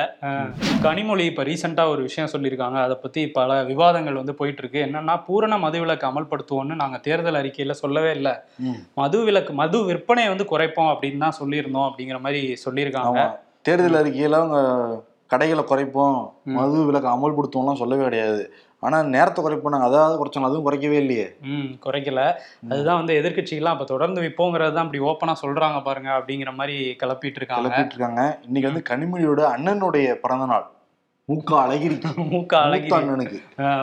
கனிமொழி 0.87 1.25
இப்ப 1.31 1.45
ரீசெண்டா 1.51 1.85
ஒரு 1.93 2.01
விஷயம் 2.09 2.31
சொல்லியிருக்காங்க. 2.33 2.79
அதை 2.87 2.97
பத்தி 3.05 3.23
பல 3.39 3.61
விவாதங்கள் 3.71 4.19
வந்து 4.21 4.35
போயிட்டு 4.41 4.61
இருக்கு. 4.63 4.81
என்னன்னா 4.87 5.15
பூரண 5.29 5.53
மதுவிலக்கு 5.65 6.09
அமல்படுத்துவோம்னு 6.11 6.81
நாங்க 6.83 6.99
தேர்தல் 7.07 7.39
அறிக்கையில 7.41 7.75
சொல்லவே 7.83 8.11
இல்லை. 8.19 8.35
மது 9.01 9.21
விலக்கு 9.29 9.53
மது 9.61 9.79
விற்பனையை 9.89 10.29
வந்து 10.33 10.51
குறைப்போம் 10.51 10.91
அப்படின்னு 10.93 11.25
தான் 11.27 11.39
சொல்லியிருந்தோம் 11.41 11.87
அப்படிங்கிற 11.89 12.19
மாதிரி 12.27 12.41
சொல்லியிருக்காங்க. 12.65 13.23
தேர்தல் 13.65 13.99
அறிக்கையில 14.01 14.39
அவங்க 14.41 14.59
கடைகளை 15.27 15.63
குறைப்போம் 15.63 16.17
மது 16.57 16.79
விலக்கு 16.85 17.09
அமல்படுத்துவோம்லாம் 17.09 17.81
சொல்லவே 17.81 18.03
கிடையாது. 18.03 18.41
ஆனா 18.83 18.97
நேரத்தை 19.03 19.39
குறைப்போம் 19.43 19.73
நாங்க 19.73 19.87
அதாவது 19.87 20.15
குறைச்சோம் 20.19 20.47
அதுவும் 20.47 20.65
குறைக்கவே 20.67 20.97
இல்லையே. 21.03 21.27
ம் 21.53 21.69
குறைக்கல. 21.85 22.21
அதுதான் 22.69 22.99
வந்து 23.01 23.13
எதிர்க்கட்சிகள்லாம் 23.21 23.75
அப்ப 23.75 23.83
தொடர்ந்து 23.83 24.21
விப்போங்கிறது 24.21 24.73
தான் 24.73 24.85
அப்படி 24.85 25.01
ஓப்பனா 25.09 25.33
சொல்றாங்க 25.43 25.79
பாருங்க 25.83 26.09
அப்படிங்கிற 26.17 26.51
மாதிரி 26.55 26.75
கிளப்பிட்டு 27.01 27.39
இருக்காங்க. 27.41 27.61
கிளப்பிட்டு 27.61 27.95
இருக்காங்க. 27.95 28.23
இன்னைக்கு 28.47 28.69
வந்து 28.71 28.89
கனிமொழியோட 28.91 29.43
அண்ணனுடைய 29.55 30.15
பிறந்த 30.15 30.45
நாள். 30.45 30.67
மூக்க 31.29 31.51
அழகிரி. 31.63 31.95
மூக்க 32.31 32.53
அழகி 32.61 32.87
மூத்த 32.87 32.95
அண்ணனுக்கு 32.97 33.37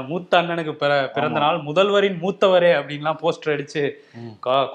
மூத்த 0.08 0.32
அண்ணனுக்கு 0.40 0.72
பிற 0.80 0.90
பிறந்த 1.14 1.38
நாள் 1.38 1.58
முதல்வரின் 1.68 2.18
மூத்தவரே 2.22 2.72
அப்படின்லாம் 2.78 3.18
போஸ்டர் 3.22 3.52
அடிச்சு 3.54 3.82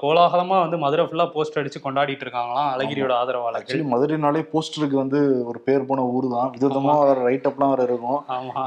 கோலாகலமா 0.00 0.56
வந்து 0.62 0.78
மதுரை 0.84 1.04
ஃபுல்லா 1.08 1.26
போஸ்டர் 1.34 1.60
அடிச்சு 1.62 1.80
கொண்டாடிட்டு 1.84 2.24
இருக்காங்களாம் 2.26 2.70
அழகிரியோட 2.72 3.12
ஆதரவாளர்கள். 3.18 3.68
ஆக்சுவலி 3.68 3.86
மதுரைனாலே 3.92 4.42
போஸ்டருக்கு 4.54 4.98
வந்து 5.02 5.20
ஒரு 5.50 5.60
பேர் 5.66 5.86
போன 5.90 6.06
ஊர் 6.16 6.26
தான். 6.34 6.50
விதவிதமா 6.56 6.96
வேற 7.02 7.18
ரைட் 7.28 7.46
அப்லாம் 7.50 7.72
வேற 7.74 7.84
இருக்கும். 7.90 8.18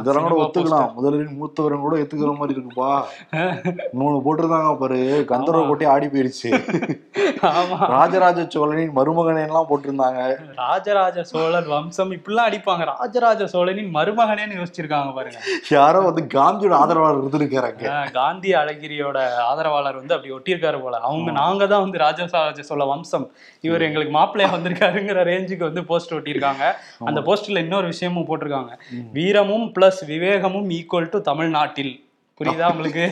இதெல்லாம் 0.01 0.27
கூட 0.27 0.37
ஒத்துக்கலாம். 0.45 0.93
முதலில் 0.99 1.35
மூத்தவரும் 1.41 1.83
கூட 1.87 1.97
ஒத்துக்கிற 2.03 2.31
மாதிரி 2.39 2.55
இருக்குப்பா. 2.57 2.93
இன்னொன்னு 3.91 4.23
போட்டிருந்தாங்க 4.29 4.71
பாரு. 4.83 5.01
கந்தர்வ 5.33 5.65
கோட்டை 5.67 5.89
ஆடி 5.95 6.09
போயிருச்சு. 6.15 6.51
ராஜராஜ 7.97 8.47
சோழனின் 8.55 8.95
மருமகனை 9.01 9.45
எல்லாம் 9.49 9.69
போட்டிருந்தாங்க. 9.73 10.23
ராஜராஜ 10.63 11.27
சோழன் 11.33 11.69
வம்சம் 11.75 12.15
இப்படிலாம் 12.17 12.49
அடிப்பாங்க. 12.49 12.83
ராஜராஜ 12.95 13.47
சோழனின் 13.55 13.87
மருமகனேன்னு 13.95 14.57
யோசிச்சிருக்காங்க 14.59 15.11
பாருங்க. 15.17 15.39
யாரோ 15.77 15.99
வந்து 16.07 16.23
காந்தியோட 16.37 16.75
ஆதரவாளர் 16.81 17.21
இருந்திருக்காங்க 17.21 18.11
காந்தி 18.19 18.51
அழகிரியோட 18.61 19.17
ஆதரவாளர் 19.49 19.99
வந்து 20.01 20.15
அப்படி 20.15 20.33
ஒட்டியிருக்காரு 20.37 20.79
போல. 20.83 20.99
அவங்க 21.09 21.31
நாங்க 21.41 21.67
தான் 21.67 21.83
வந்து 21.85 22.03
ராஜராஜ 22.05 22.67
சோழ 22.69 22.85
வம்சம். 22.91 23.27
இவர் 23.67 23.87
எங்களுக்கு 23.87 24.13
மாப்பிள்ளையா 24.19 24.49
வந்திருக்காருங்கிற 24.57 25.23
ரேஞ்சுக்கு 25.31 25.69
வந்து 25.69 25.83
போஸ்ட் 25.91 26.13
ஒட்டியிருக்காங்க. 26.17 26.65
அந்த 27.09 27.21
போஸ்ட்ல 27.29 27.63
இன்னொரு 27.65 27.87
விஷயமும் 27.93 28.29
போட்டிருக்காங்க. 28.29 28.73
வீரமும் 29.17 29.65
பிளஸ் 29.77 30.03
விவேகமும் 30.11 30.69
ஈக்குவல் 30.79 31.11
டு 31.15 31.21
தமிழ்நாட்டில். 31.31 31.93
புரியுதா 32.41 32.67
உங்களுக்கு? 32.73 33.05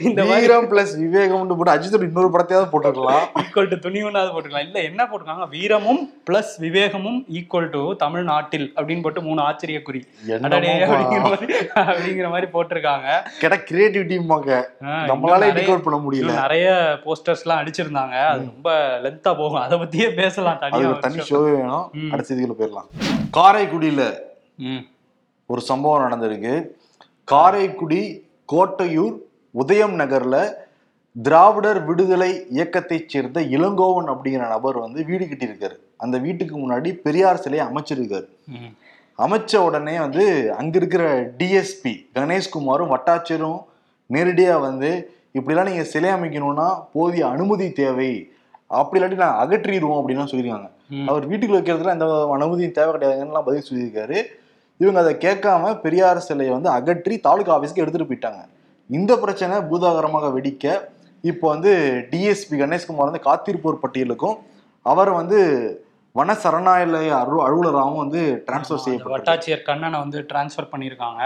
இந்த 0.00 0.24
வீரம் 0.24 0.70
பிளஸ் 0.70 1.02
விவேகம்னு 1.02 1.46
போட்டு 1.46 1.74
அஜித்தோட 1.74 2.02
இன்னொரு 2.02 2.30
படத்தையாவது 2.32 2.66
போட்டுருக்கலாம். 2.72 3.42
ஈக்குவல் 3.42 3.52
டு 3.52 3.72
துணிவுனாவது 3.76 4.34
போட்டுக்கலாம். 4.34 4.60
இல்ல 4.60 4.80
என்ன 4.80 5.04
போட்டிருக்காங்க? 5.04 5.48
வீரமும் 5.48 6.12
பிளஸ் 6.30 6.60
விவேகமும் 6.60 7.24
ஈக்குவல் 7.32 7.70
டு 7.70 7.96
தமிழ்நாட்டில் 7.96 8.72
அப்படின்னு 8.76 9.02
போட்டு 9.02 9.22
மூணு 9.22 9.40
ஆச்சரிய 9.40 9.82
குறி. 9.82 10.04
அப்படிங்கிற 10.26 12.30
மாதிரி 12.30 12.52
போட்டிருக்காங்க. 12.52 13.22
கேட்டா 13.40 13.56
கிரியேட்டிவிட்டிம்பாங்க 13.70 14.64
ஆஹ் 14.80 15.06
நம்மளால 15.10 15.58
டிகோட் 15.58 15.86
பண்ண 15.86 16.06
முடியல. 16.06 16.40
நிறைய 16.40 16.98
போஸ்டர்ஸ் 17.04 17.44
எல்லாம் 17.44 17.62
அடிச்சிருந்தாங்க. 17.62 18.26
அது 18.26 18.38
ரொம்ப 18.38 18.98
லென்த்தா 19.02 19.22
போகும். 19.22 19.54
அதை 19.54 19.78
பத்தியே 19.78 20.14
பேசலாம் 20.14 20.60
அது 20.60 20.70
தனியா 20.70 20.90
ஒரு 20.90 20.98
தனி. 20.98 21.22
ஷோவே 21.30 21.56
வேணும். 21.56 22.12
அடுத்த 22.12 22.34
போயிடலாம். 22.34 22.88
காரைக்குடியில 23.36 24.24
ஒரு 25.46 25.60
சம்பவம் 25.60 26.04
நடந்திருக்கு. 26.04 26.66
காரைக்குடி 27.24 28.28
கோட்டையூர் 28.52 29.16
உதயம் 29.60 29.94
நகர்ல 30.00 30.36
திராவிடர் 31.16 31.78
விடுதலை 31.84 32.30
இயக்கத்தைச் 32.56 33.10
சேர்ந்த 33.12 33.38
இளங்கோவன் 33.56 34.08
அப்படிங்கிற 34.12 34.46
நபர் 34.54 34.76
வந்து 34.84 35.00
வீடு 35.10 35.24
கட்டியிருக்காரு. 35.24 35.76
அந்த 35.96 36.16
வீட்டுக்கு 36.24 36.54
முன்னாடி 36.62 36.90
பெரியார் 37.04 37.42
சிலையை 37.44 37.62
அமைச்சிருக்காரு. 37.68 38.26
அமைச்ச 39.18 39.60
உடனே 39.66 39.94
வந்து 40.04 40.24
அங்க 40.60 40.74
இருக்கிற 40.80 41.04
டிஎஸ்பி 41.38 41.92
கணேஷ்குமாரும் 42.16 42.92
வட்டாட்சியரும் 42.94 43.60
நேரடியா 44.10 44.56
வந்து 44.66 44.90
இப்படிலாம் 45.38 45.68
நீங்க 45.70 45.84
சிலை 45.92 46.10
அமைக்கணும்னா 46.16 46.68
போதிய 46.92 47.24
அனுமதி 47.34 47.68
தேவை. 47.80 48.10
அப்படி 48.80 49.00
இல்லாட்டி 49.00 49.22
நான் 49.22 49.40
அகற்றிடுவோம் 49.44 50.00
அப்படின்லாம் 50.00 50.30
சொல்லியிருக்காங்க. 50.32 50.68
அவர் 51.10 51.24
வீட்டுக்குள்ள 51.30 51.60
வைக்கிறதுல 51.60 51.94
எந்த 51.96 52.08
அனுமதியும் 52.36 52.76
தேவை 52.80 52.92
கிடையாதுன்னு 52.94 53.46
பதில் 53.48 53.68
சொல்லியிருக்காரு. 53.70 54.18
இவங்க 54.82 55.00
அதை 55.04 55.14
கேட்காம 55.26 55.72
பெரியார் 55.86 56.26
சிலையை 56.28 56.52
வந்து 56.54 56.70
அகற்றி 56.78 57.16
தாலுகா 57.28 57.54
ஆஃபீஸ்க்கு 57.56 57.84
எடுத்துட்டு 57.84 58.10
போயிட்டாங்க. 58.10 58.42
இந்த 58.90 59.12
பிரச்சனை 59.22 59.56
பூதாகரமாக 59.70 60.26
வெடிக்க 60.36 60.64
இப்போ 61.24 61.46
வந்து 61.54 61.72
டிஎஸ்பி 62.10 62.56
கணேஷ்குமார் 62.60 63.10
வந்து 63.10 63.26
காத்திருப்போர் 63.28 63.82
பட்டியலுக்கும் 63.84 64.36
அவர் 64.86 65.10
வந்து 65.20 65.38
வன 66.14 66.34
சரணாலய 66.42 67.08
அரு 67.20 67.38
அலுவலராகவும் 67.46 68.02
வந்து 68.02 68.20
டிரான்ஸ்ஃபர் 68.46 68.84
செய்யப்பட்டார் 68.84 69.16
வட்டாட்சியர் 69.16 69.66
கண்ணனை 69.68 69.98
வந்து 70.04 70.18
டிரான்ஸ்ஃபர் 70.30 70.70
பண்ணியிருக்காங்க. 70.72 71.20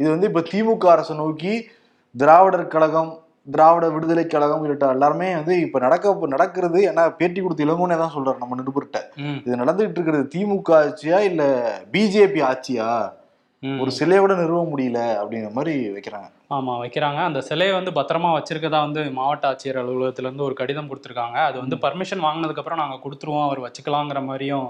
இது 0.00 0.08
வந்து 0.14 0.28
இப்ப 0.30 0.42
திமுக 0.52 0.88
அரசை 0.94 1.16
நோக்கி 1.20 1.52
திராவிடர் 2.14 2.72
கழகம் 2.74 3.12
திராவிட 3.54 3.84
விடுதலை 3.92 4.24
கழகம் 4.26 4.62
உள்ளிட்ட 4.62 4.88
எல்லாருமே 4.94 5.28
வந்து 5.38 5.54
இப்ப 5.66 5.78
நடக்க 5.84 6.32
நடக்கிறது 6.34 6.80
ஏன்னா 6.88 7.04
பேட்டி 7.20 7.40
கொடுத்து 7.40 7.66
இளங்கோனே 7.66 7.96
தான் 8.02 8.14
சொல்றாரு 8.16 8.42
நம்ம 8.42 8.58
நிருபர்கிட்ட. 8.60 8.98
இது 9.46 9.62
நடந்துகிட்டு 9.62 9.98
இருக்கிறது 9.98 10.26
திமுக 10.34 10.72
ஆட்சியா 10.80 11.20
இல்ல 11.30 11.42
பிஜேபி 11.94 12.42
ஆட்சியா. 12.50 12.88
ஒரு 13.62 13.90
சிலையை 13.90 14.18
கூட 14.18 14.34
நிறுவ 14.34 14.60
முடியல 14.64 15.00
அப்படிங்கிற 15.20 15.52
மாதிரி 15.52 15.88
வைக்கிறாங்க. 15.88 16.28
ஆமா 16.50 16.72
வைக்கிறாங்க. 16.82 17.16
அந்த 17.16 17.40
சிலையை 17.40 17.74
வந்து 17.74 17.90
பத்திரமா 17.90 18.28
வச்சிருக்கதா 18.36 18.78
வந்து 18.80 19.10
மாவட்ட 19.10 19.50
ஆட்சியர் 19.50 19.78
அலுவலகத்துல 19.80 20.18
இருந்து 20.18 20.44
ஒரு 20.44 20.54
கடிதம் 20.54 20.88
கொடுத்திருக்காங்க. 20.88 21.34
அது 21.34 21.60
வந்து 21.60 21.76
பர்மிஷன் 21.76 22.24
வாங்கினதுக்கு 22.24 22.56
அப்புறம் 22.56 22.78
நாங்க 22.78 22.98
கொடுத்துருவோம். 23.04 23.44
அவர் 23.44 23.60
வச்சுக்கலாங்கிற 23.60 24.24
மாதிரியும் 24.24 24.68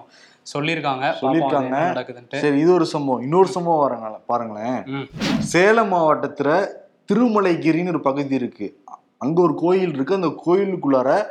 சொல்லியிருக்காங்க. 0.54 1.14
சொல்லியிருக்காங்க. 1.20 1.76
நடக்குதுன்ட்டு. 1.92 2.36
சரி 2.36 2.58
இது 2.58 2.72
ஒரு 2.72 2.86
சம்பவம். 2.86 3.22
இன்னொரு 3.22 3.46
சம்பவம் 3.46 3.84
வரங்க 3.86 4.18
பாருங்களேன். 4.26 5.08
சேலம் 5.38 5.92
மாவட்டத்துல 5.92 6.66
திருமலைகிரின்னு 7.12 7.88
ஒரு 7.88 8.00
பகுதி 8.00 8.34
இருக்கு. 8.34 8.82
அங்க 9.18 9.42
ஒரு 9.42 9.54
கோயில் 9.54 9.94
இருக்கு. 9.94 10.14
அந்த 10.14 10.32
கோயிலுக்குள்ளார 10.46 11.26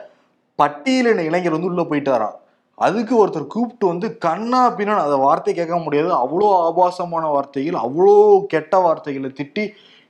பட்டியலின 0.60 1.26
இளைஞர் 1.26 1.52
வந்து 1.52 1.68
உள்ள 1.68 1.82
போயிட்டாராம். 1.82 2.38
அதுக்கு 2.80 3.14
ஒருத்தர் 3.22 3.46
கூப்பிட்டு 3.48 3.86
வந்து 3.88 4.08
கண்ணா 4.18 4.62
பின்னா 4.78 4.96
அந்த 4.98 5.18
வார்த்தை 5.18 5.54
கேட்க 5.54 5.78
முடியாது 5.80 6.10
அவ்வளோ 6.16 6.50
ஆபாசமான 6.68 7.24
வார்த்தைகள் 7.30 7.78
அவ்வளோ 7.84 8.14
கெட்ட 8.48 8.74
வார்த்தைகளை 8.80 9.32
திட்டி 9.40 9.64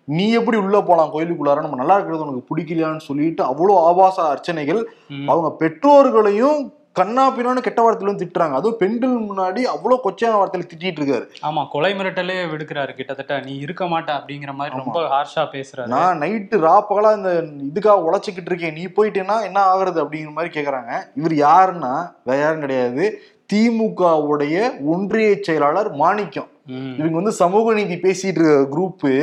நீ 0.08 0.26
எப்படி 0.32 0.58
உள்ள 0.58 0.78
போலாம் 0.82 1.12
கோயிலுக்குள்ளார 1.14 1.62
நம்ம 1.62 1.76
நல்லா 1.76 1.96
இருக்கிறது 1.96 2.26
உனக்கு 2.26 2.50
பிடிக்கலையான்னு 2.50 3.08
சொல்லிட்டு 3.08 3.42
அவ்வளோ 3.44 3.74
ஆபாச 3.90 4.18
அர்ச்சனைகள். 4.30 4.82
அவங்க 5.28 5.50
பெற்றோர்களையும் 5.62 6.60
கண்ணா 7.00 7.24
பின்னான்னு 7.36 7.66
கெட்ட 7.66 7.80
வார்த்தையிலும் 7.84 8.22
திட்டுறாங்க. 8.22 8.56
அதுவும் 8.60 8.80
பெண்கள் 8.82 9.16
முன்னாடி 9.30 9.62
அவ்வளோ 9.74 9.98
கொச்சையான 10.06 10.38
வார்த்தையில 10.40 10.70
திட்டிட்டு 10.72 11.00
இருக்காரு. 11.02 11.26
ஆமா 11.50 11.64
கொலை 11.74 11.92
மிரட்டலே 12.00 12.38
விடுக்கிறாரு 12.54 12.94
கிட்டத்தட்ட. 13.00 13.40
நீ 13.48 13.56
இருக்க 13.66 13.86
மாட்ட 13.94 14.12
அப்படிங்கிற 14.20 14.54
மாதிரி 14.60 14.82
ரொம்ப 14.84 15.02
ஹார்ஷா 15.16 15.46
பேசுறாரு. 15.56 15.92
நான் 15.96 16.22
நைட்டு 16.24 16.60
ராப்பகலா 16.68 17.12
இந்த 17.20 17.34
இதுக்காக 17.70 18.06
உழைச்சிக்கிட்டு 18.08 18.52
இருக்கேன். 18.52 18.78
நீ 18.80 18.86
போயிட்டேன்னா 18.98 19.38
என்ன 19.50 19.60
ஆகுறது 19.72 20.00
அப்படிங்கிற 20.04 20.34
மாதிரி 20.38 20.54
கேக்குறாங்க. 20.58 20.92
இவர் 21.22 21.36
யாருன்னா 21.48 21.94
வேற 22.30 22.40
யாரும் 22.42 22.66
கிடையாது. 22.66 23.06
திமுகவுடைய 23.52 24.56
ஒன்றிய 24.94 25.30
செயலாளர் 25.46 25.92
மாணிக்கம். 26.02 26.50
இவங்க 26.98 27.16
வந்து 27.20 27.32
சமூக 27.40 27.72
நீதி 27.78 27.96
பேசிட்டு 28.04 28.40
இருக்க 28.42 28.58
குரூப்பு. 28.74 29.14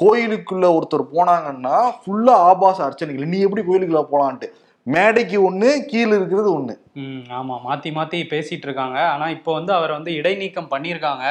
கோயிலுக்குள்ள 0.00 0.66
ஒருத்தர் 0.76 1.10
போனாங்கன்னா 1.14 1.78
ஃபுல்லா 2.00 2.34
ஆபாச 2.50 2.78
அர்ச்சனைகள். 2.84 3.32
நீ 3.32 3.38
எப்படி 3.46 3.64
கோயிலுக்குள்ள 3.68 4.02
போலான்ட்டு. 4.12 4.48
மேடைக்கு 4.86 5.36
ஒண்ணு 5.48 5.68
கீழே 5.86 6.12
இருக்கிறது 6.16 6.48
ஒண்ணு. 6.58 6.74
ம் 7.02 7.22
ஆமா 7.38 7.54
மாத்தி 7.68 7.90
மாத்தி 7.96 8.18
பேசிட்டு 8.32 8.66
இருக்காங்க 8.68 8.98
ஆனா 9.12 9.28
இப்போ 9.28 9.52
வந்து 9.52 9.72
அவர் 9.72 9.90
வந்து 9.90 10.10
இடைநீக்கம் 10.14 10.70
பண்ணியிருக்காங்க. 10.70 11.24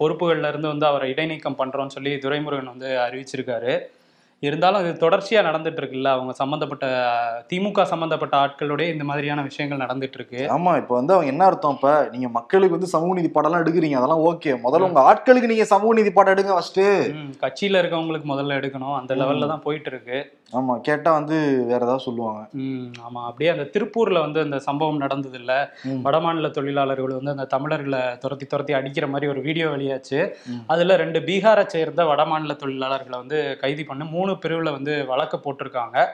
பொறுப்புகள்ல 0.00 0.48
இருந்து 0.48 0.68
வந்து 0.68 0.86
அவரை 0.86 1.10
இடைநீக்கம் 1.10 1.58
பண்றோம்னு 1.58 1.96
சொல்லி 1.96 2.12
துரைமுருகன் 2.16 2.72
வந்து 2.74 2.90
அறிவிச்சிருக்காரு. 3.06 3.74
இருந்தாலும் 4.42 4.82
இது 4.82 4.92
தொடர்ச்சியா 5.02 5.40
நடந்துட்டு 5.42 5.80
இருக்குல்ல 5.80 6.08
அவங்க 6.12 6.32
சம்பந்தப்பட்ட 6.38 6.86
திமுக 7.50 7.84
சம்பந்தப்பட்ட 7.90 8.34
ஆட்களுடைய 8.40 8.86
இந்த 8.94 9.04
மாதிரியான 9.04 9.44
விஷயங்கள் 9.48 9.82
நடந்துட்டு 9.82 10.18
இருக்கு 10.18 10.40
ஆமா 10.54 10.72
இப்ப 10.80 10.92
வந்து 10.96 11.14
அவங்க 11.14 11.32
என்ன 11.32 11.46
அர்த்தம் 11.46 11.76
இப்ப? 11.76 11.92
நீங்க 12.12 12.28
மக்களுக்கு 12.32 12.76
வந்து 12.76 12.92
சமூக 12.92 13.14
நீதி 13.14 13.30
பாடம்லாம் 13.30 13.62
எடுக்கிறீங்க. 13.64 13.98
அதெல்லாம் 14.00 14.24
ஓகே. 14.28 14.52
முதல்ல 14.64 14.88
உங்க 14.88 15.02
ஆட்களுக்கு 15.10 15.52
நீங்க 15.52 15.66
சமூக 15.72 15.94
நீதி 15.94 16.12
பாடம் 16.12 16.34
எடுங்க 16.34 16.54
ஃபர்ஸ்ட் 16.54 16.82
ம், 17.14 17.32
கட்சியில 17.42 17.80
இருக்கவங்களுக்கு 17.82 18.28
முதல்ல 18.32 18.58
எடுக்கணும். 18.60 18.96
அந்த 19.00 19.12
லெவல்ல 19.20 19.50
தான் 19.52 19.64
போயிட்டு 19.64 19.90
இருக்கு 19.92 20.20
ஆமா 20.52 20.74
கேட்டா 20.86 21.10
வந்து 21.12 21.36
வேற 21.68 21.78
ஏதாவது 21.80 22.04
சொல்லுவாங்க. 22.04 22.40
ஆமா 23.04 23.20
அப்படியே 23.28 23.50
அந்த 23.52 23.64
திருப்பூர்ல 23.74 24.18
வந்து 24.24 24.40
அந்த 24.42 24.56
சம்பவம் 24.66 24.98
நடந்தது 24.98 25.38
இல்ல. 25.38 25.52
வடமாநில 26.04 26.48
தொழிலாளர்கள் 26.56 27.16
வந்து 27.16 27.34
அந்த 27.34 27.46
தமிழர்களை 27.52 28.00
துரத்தி 28.22 28.46
துரத்தி 28.46 28.72
அடிக்கிற 28.78 29.06
மாதிரி 29.08 29.26
ஒரு 29.28 29.40
வீடியோ 29.46 29.68
வெளியாச்சு. 29.70 30.18
அதுல 30.68 30.96
ரெண்டு 31.02 31.20
பீகாரை 31.28 31.64
சேர்ந்த 31.68 32.04
வடமாநில 32.10 32.56
தொழிலாளர்களை 32.60 33.16
வந்து 33.18 33.38
கைது 33.62 33.84
பண்ணி 33.86 34.06
மூணு 34.12 34.31
பிரிவுல 34.42 34.70
வந்து 34.78 35.06
வழக்கு 35.06 35.38
போட்டிருக்காங்க. 35.44 36.06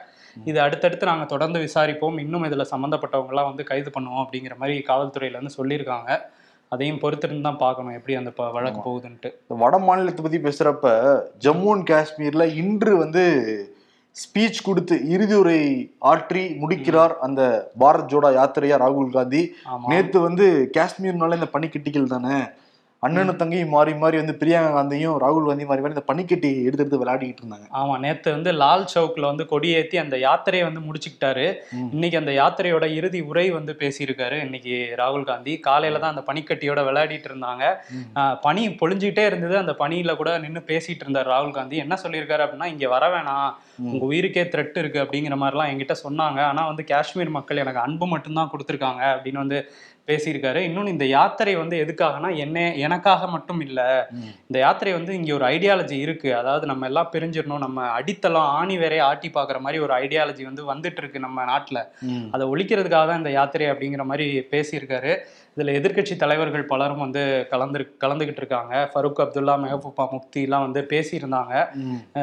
இது 0.49 0.61
அடுத்தடுத்து 0.61 1.05
நாங்க 1.09 1.25
தொடர்ந்து 1.25 1.59
விசாரிப்போம். 1.65 2.19
இன்னும் 2.19 2.43
இதுல 2.43 2.65
சம்பந்தப்பட்டவங்க 2.73 3.33
எல்லாம் 3.33 3.49
வந்து 3.51 3.63
கைது 3.69 3.89
பண்ணுவோம் 3.95 4.23
அப்படிங்கிற 4.23 4.55
மாதிரி 4.57 4.83
காவல்துறையில 4.89 5.39
இருந்து 5.39 5.57
சொல்லியிருக்காங்க. 5.59 6.19
அதையும் 6.73 6.99
பொறுத்திருந்து 7.01 7.47
தான் 7.47 7.61
பார்க்கணும். 7.63 7.95
எப்படி 7.97 8.15
அந்த 8.15 8.31
வழக்கு 8.57 8.81
போகுதுன்ட்டு. 8.87 9.29
வட 9.61 9.77
மாநிலத்தை 9.77 10.23
பத்தி 10.23 10.39
பேசுறப்ப 10.47 10.87
ஜம்மு 11.45 11.69
அண்ட் 11.73 11.89
காஷ்மீர்ல 11.89 12.45
இன்று 12.61 12.93
வந்து 12.97 13.23
ஸ்பீச் 14.15 14.63
கொடுத்து 14.63 14.95
இறுதி 15.15 15.35
உரை 15.41 15.59
ஆற்றி 16.11 16.43
முடிக்கிறார் 16.61 17.13
அந்த 17.25 17.41
பாரத் 17.81 18.09
ஜோடா 18.11 18.29
யாத்திரையா 18.37 18.77
ராகுல் 18.83 19.15
காந்தி. 19.17 19.41
நேத்து 19.91 20.19
வந்து 20.19 20.47
காஷ்மீர்னால 20.77 21.37
இந்த 21.39 21.49
பனிக்கட்டிகள் 21.53 22.13
தானே? 22.15 22.37
அண்ணனு 23.05 23.33
தங்கையும் 23.41 23.73
மாறி 23.73 23.91
மாறி 23.99 24.15
வந்து 24.19 24.33
பிரியங்கா 24.39 24.71
காந்தியும் 24.77 25.17
ராகுல் 25.23 25.45
காந்தி 25.49 25.65
மாறி 25.67 25.81
மாறி 25.83 25.93
இந்த 25.95 26.03
பனிக்கட்டி 26.09 26.49
எடுத்து 26.67 26.83
எடுத்து 26.83 26.99
விளையாடிட்டு 27.01 27.41
இருந்தாங்க. 27.43 27.67
ஆமா 27.79 27.93
நேத்து 28.05 28.29
வந்து 28.35 28.51
லால் 28.61 28.83
சவுக்ல 28.93 29.29
வந்து 29.31 29.45
கொடியேத்தி 29.51 29.97
அந்த 30.01 30.15
யாத்திரையை 30.25 30.63
வந்து 30.67 30.81
முடிச்சுக்கிட்டாரு. 30.87 31.45
இன்னைக்கு 31.95 32.19
அந்த 32.21 32.31
யாத்திரையோட 32.39 32.85
இறுதி 32.97 33.19
உரை 33.29 33.45
வந்து 33.57 33.75
பேசியிருக்காரு 33.83 34.39
இன்னைக்கு 34.47 34.73
ராகுல் 35.01 35.25
காந்தி. 35.31 35.53
காலையில 35.67 36.01
தான் 36.03 36.13
அந்த 36.13 36.23
பனிக்கட்டியோட 36.29 36.83
விளையாடிட்டு 36.89 37.29
இருந்தாங்க. 37.31 37.63
பனி 38.45 38.63
பொழிஞ்சுக்கிட்டே 38.81 39.25
இருந்தது. 39.29 39.55
அந்த 39.63 39.75
பனியில 39.83 40.15
கூட 40.21 40.33
நின்று 40.45 40.63
பேசிட்டு 40.71 41.05
இருந்தார் 41.07 41.31
ராகுல் 41.35 41.57
காந்தி. 41.59 41.77
என்ன 41.85 41.97
சொல்லியிருக்காரு 42.03 42.45
அப்படின்னா 42.47 42.69
இங்க 42.75 42.89
வர 42.95 43.07
வேணாம். 43.15 43.49
உங்க 43.91 44.03
உயிருக்கே 44.11 44.43
த்ரெட் 44.53 44.79
இருக்கு 44.81 45.03
அப்படிங்கிற 45.03 45.37
மாதிரிலாம் 45.43 45.71
என்கிட்ட 45.73 45.95
சொன்னாங்க. 46.05 46.39
ஆனா 46.51 46.63
வந்து 46.71 46.85
காஷ்மீர் 46.91 47.37
மக்கள் 47.37 47.63
எனக்கு 47.65 47.85
அன்பு 47.87 48.07
மட்டும்தான் 48.15 48.51
கொடுத்துருக்காங்க 48.55 49.03
அப்படின்னு 49.13 49.43
வந்து 49.45 49.59
பேசியிருக்காரு. 50.09 50.59
இன்னொன்று 50.67 50.93
இந்த 50.95 51.07
யாத்திரை 51.15 51.53
வந்து 51.61 51.75
எதுக்காகனா 51.83 52.29
என்ன 52.45 52.65
எனக்காக 52.85 53.27
மட்டும் 53.35 53.61
இல்லை. 53.67 53.87
இந்த 54.47 54.57
யாத்திரை 54.65 54.93
வந்து 54.97 55.11
இங்கே 55.19 55.33
ஒரு 55.39 55.47
ஐடியாலஜி 55.53 55.97
இருக்கு. 56.05 56.29
அதாவது 56.41 56.65
நம்ம 56.71 56.87
எல்லாம் 56.91 57.11
பிரிஞ்சிடணும். 57.15 57.63
நம்ம 57.65 57.87
அடித்தளம் 57.97 58.51
ஆணி 58.59 58.77
வேறே 58.83 58.99
ஆட்டி 59.09 59.31
பார்க்குற 59.37 59.59
மாதிரி 59.65 59.83
ஒரு 59.87 59.95
ஐடியாலஜி 60.03 60.45
வந்து 60.49 60.65
வந்துட்டு 60.71 61.01
இருக்கு 61.03 61.25
நம்ம 61.27 61.45
நாட்டில். 61.51 61.81
அதை 62.35 62.45
ஒழிக்கிறதுக்காக 62.53 63.05
தான் 63.11 63.21
இந்த 63.23 63.33
யாத்திரை 63.39 63.67
அப்படிங்கிற 63.73 64.05
மாதிரி 64.11 64.27
பேசியிருக்காரு. 64.53 65.13
இதில் 65.55 65.77
எதிர்க்கட்சி 65.79 66.15
தலைவர்கள் 66.23 66.69
பலரும் 66.71 67.03
வந்து 67.05 67.21
கலந்து 67.51 67.79
கலந்துக்கிட்டு 68.03 68.41
இருக்காங்க. 68.43 68.75
ஃபரூக் 68.91 69.21
அப்துல்லா 69.23 69.55
மெஹபூபா 69.63 70.03
முக்திலாம் 70.13 70.65
வந்து 70.67 70.81
பேசியிருந்தாங்க. 70.93 71.55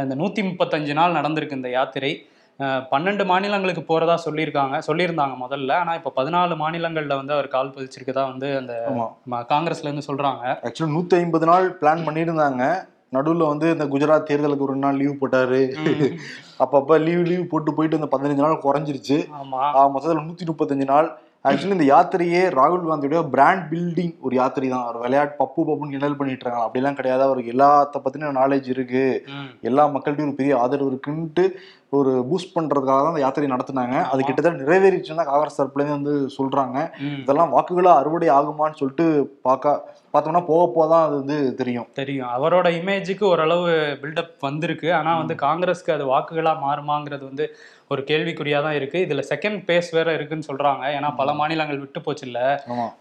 இந்த 0.05 0.17
நூற்றி 0.23 0.43
முப்பத்தஞ்சு 0.49 0.95
நாள் 1.01 1.19
நடந்திருக்கு 1.19 1.61
இந்த 1.61 1.71
யாத்திரை. 1.79 2.13
பன்னெண்டு 2.65 3.25
மாநிலங்களுக்கு 3.25 3.85
போறதா 3.89 4.19
சொல்லியிருக்காங்க 4.25 4.83
சொல்லியிருந்தாங்க 4.87 5.37
முதல்ல. 5.49 5.73
ஆனால் 5.73 6.03
இப்போ 6.03 6.25
பதினாலு 6.25 6.57
மாநிலங்களில் 6.57 7.17
வந்து 7.17 7.33
அவர் 7.33 7.49
கால் 7.49 7.71
பதிச்சிருக்கதா 7.71 8.31
வந்து 8.31 8.57
அந்த 8.57 8.87
ஆமா. 8.89 9.33
ம- 9.33 9.45
காங்கிரஸ்ல 9.45 9.83
இருந்து 9.83 10.07
சொல்றாங்க. 10.07 10.57
ஆக்சுவலி 10.63 10.93
நூத்தி 10.99 11.15
ஐம்பது 11.15 11.47
நாள் 11.47 11.79
பிளான் 11.81 12.07
பண்ணியிருந்தாங்க. 12.09 12.87
நடுவுல 13.13 13.47
வந்து 13.47 13.71
இந்த 13.71 13.85
குஜராத் 13.85 14.31
தேர்தலுக்கு 14.31 14.59
ஒரு 14.59 14.77
நாள் 14.77 14.97
லீவ் 14.97 15.17
போட்டாரு. 15.21 15.73
அப்பப்ப 16.59 17.01
லீவ் 17.01 17.27
லீவ் 17.27 17.49
போட்டு 17.49 17.75
போயிட்டு 17.75 18.01
அந்த 18.01 18.19
பதினஞ்சு 18.19 18.37
நாள் 18.37 18.61
குறைஞ்சிருச்சு. 18.63 19.25
மொத்தத்துல 19.53 20.27
நூத்தி 20.29 20.47
முப்பத்தஞ்சு 20.47 20.85
நாள் 20.85 21.19
ஆக்சுவலி 21.49 21.77
இந்த 21.77 21.87
யாத்திரையே 21.93 22.43
ராகுல் 22.59 22.87
காந்தியோட 22.91 23.23
பிராண்ட் 23.35 23.65
பில்டிங் 23.73 24.15
ஒரு 24.27 24.35
யாத்திரை 24.41 24.69
தான். 24.73 24.85
அவர் 24.87 25.03
விளையாட்டு 25.05 25.35
பப்பு 25.43 25.61
பப்புன்னு 25.69 25.95
கிண்டல் 25.95 26.19
பண்ணிட்டு 26.21 26.45
இருக்காங்க. 26.45 26.67
அப்படிலாம் 26.69 26.99
கிடையாது. 27.01 27.23
அவருக்கு 27.29 27.55
எல்லாத்த 27.55 28.03
பத்தின 28.05 28.33
நாலேஜ் 28.41 28.69
இருக்கு. 28.75 29.05
எல்லா 29.71 29.85
மக்கள்கிட்டயும் 29.97 30.31
ஒரு 30.33 30.41
பெரிய 30.43 30.55
ஆதரவு 30.63 30.91
இருக்குன்ட்டு 30.93 31.45
ஒரு 31.97 32.13
பூஸ்ட் 32.29 32.55
பண்றதுக்காக 32.55 33.01
தான் 33.03 33.13
அந்த 33.13 33.23
யாத்திரை 33.25 33.49
நடத்துனாங்க. 33.53 33.97
அது 34.13 34.21
கிட்டத்தட்ட 34.23 34.63
நிறைவேறிச்சுன்னு 34.63 35.29
காங்கிரஸ் 35.29 35.59
தரப்புலேருந்து 35.61 35.99
வந்து 35.99 36.15
சொல்றாங்க. 36.39 36.79
இதெல்லாம் 37.23 37.53
வாக்குகளா 37.57 37.93
அறுவடை 38.01 38.31
ஆகுமான்னு 38.39 38.81
சொல்லிட்டு 38.81 39.07
பார்க்க 39.49 39.95
பார்த்தோம்னா 40.15 40.43
போக 40.51 40.85
தான் 40.91 41.05
அது 41.07 41.15
வந்து 41.23 41.37
தெரியும். 41.61 41.87
தெரியும். 42.01 42.29
அவரோட 42.37 42.67
இமேஜுக்கு 42.81 43.25
ஓரளவு 43.31 43.73
பில்டப் 44.03 44.45
வந்திருக்கு. 44.49 44.89
ஆனா 44.99 45.11
வந்து 45.23 45.35
காங்கிரஸ்க்கு 45.47 45.97
அது 45.97 46.05
வாக்குகளா 46.13 46.53
மாறுமாங்கிறது 46.67 47.25
வந்து 47.31 47.47
ஒரு 47.91 48.03
கேள்விக்குறியா 48.09 48.59
தான் 48.65 48.77
இருக்கு. 48.77 48.99
இதுல 49.07 49.23
செகண்ட் 49.31 49.59
பேஸ் 49.67 49.89
வேற 49.97 50.09
இருக்குன்னு 50.17 50.47
சொல்றாங்க. 50.49 50.85
ஏன்னா 50.97 51.09
பல 51.19 51.33
மாநிலங்கள் 51.41 51.81
விட்டு 51.83 52.01
போச்சு 52.07 52.25
இல்ல 52.29 52.41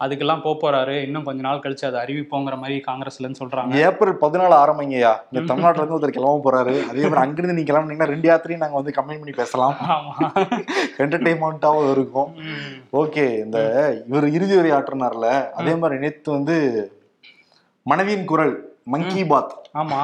அதுக்கெல்லாம் 0.03 0.43
போறாரு. 0.63 0.95
இன்னும் 1.05 1.25
கொஞ்ச 1.27 1.41
நாள் 1.47 1.61
கழிச்சு 1.63 1.85
அதை 1.89 1.99
அறிவிப்போங்கிற 2.03 2.57
மாதிரி 2.63 2.75
காங்கிரஸ்லன்னு 2.89 3.39
சொல்றாங்க. 3.41 3.79
ஏப்ரல் 3.87 4.19
பதினாலு 4.25 4.55
ஆரம்பிங்கய்யா. 4.63 5.13
இங்க 5.29 5.43
தமிழ்நாட்டுல 5.51 5.83
இருந்து 5.83 5.97
ஒருத்தர் 5.97 6.17
கிளம்ப 6.17 6.43
போறாரு. 6.47 6.75
அதே 6.89 7.03
மாதிரி 7.07 7.23
அங்கிருந்து 7.23 7.57
நீங்க 7.57 7.69
கிளம்புனீங்கன்னா 7.71 8.11
ரெண்டு 8.13 8.29
யாத்திரையும் 8.31 8.63
நாங்க 8.65 8.79
வந்து 8.81 8.95
கம்பைன் 8.99 9.21
பண்ணி 9.23 9.35
பேசலாம். 9.41 9.75
ஆமா. 9.95 10.13
என்டர்டைன்மெண்ட்டாவும் 11.05 11.91
இருக்கும். 11.95 12.31
ஓகே 13.01 13.25
இந்த 13.45 13.59
இவர் 14.11 14.33
இறுதி 14.37 14.55
வரை 14.59 14.73
ஆற்றினார்ல 14.77 15.29
அதே 15.61 15.75
மாதிரி 15.83 15.99
நேத்து 16.05 16.31
வந்து 16.37 16.57
மனதின் 17.85 18.29
குரல் 18.31 18.55
மங்கி 18.93 19.21
பாத் 19.29 19.53
ஆமா. 19.81 19.99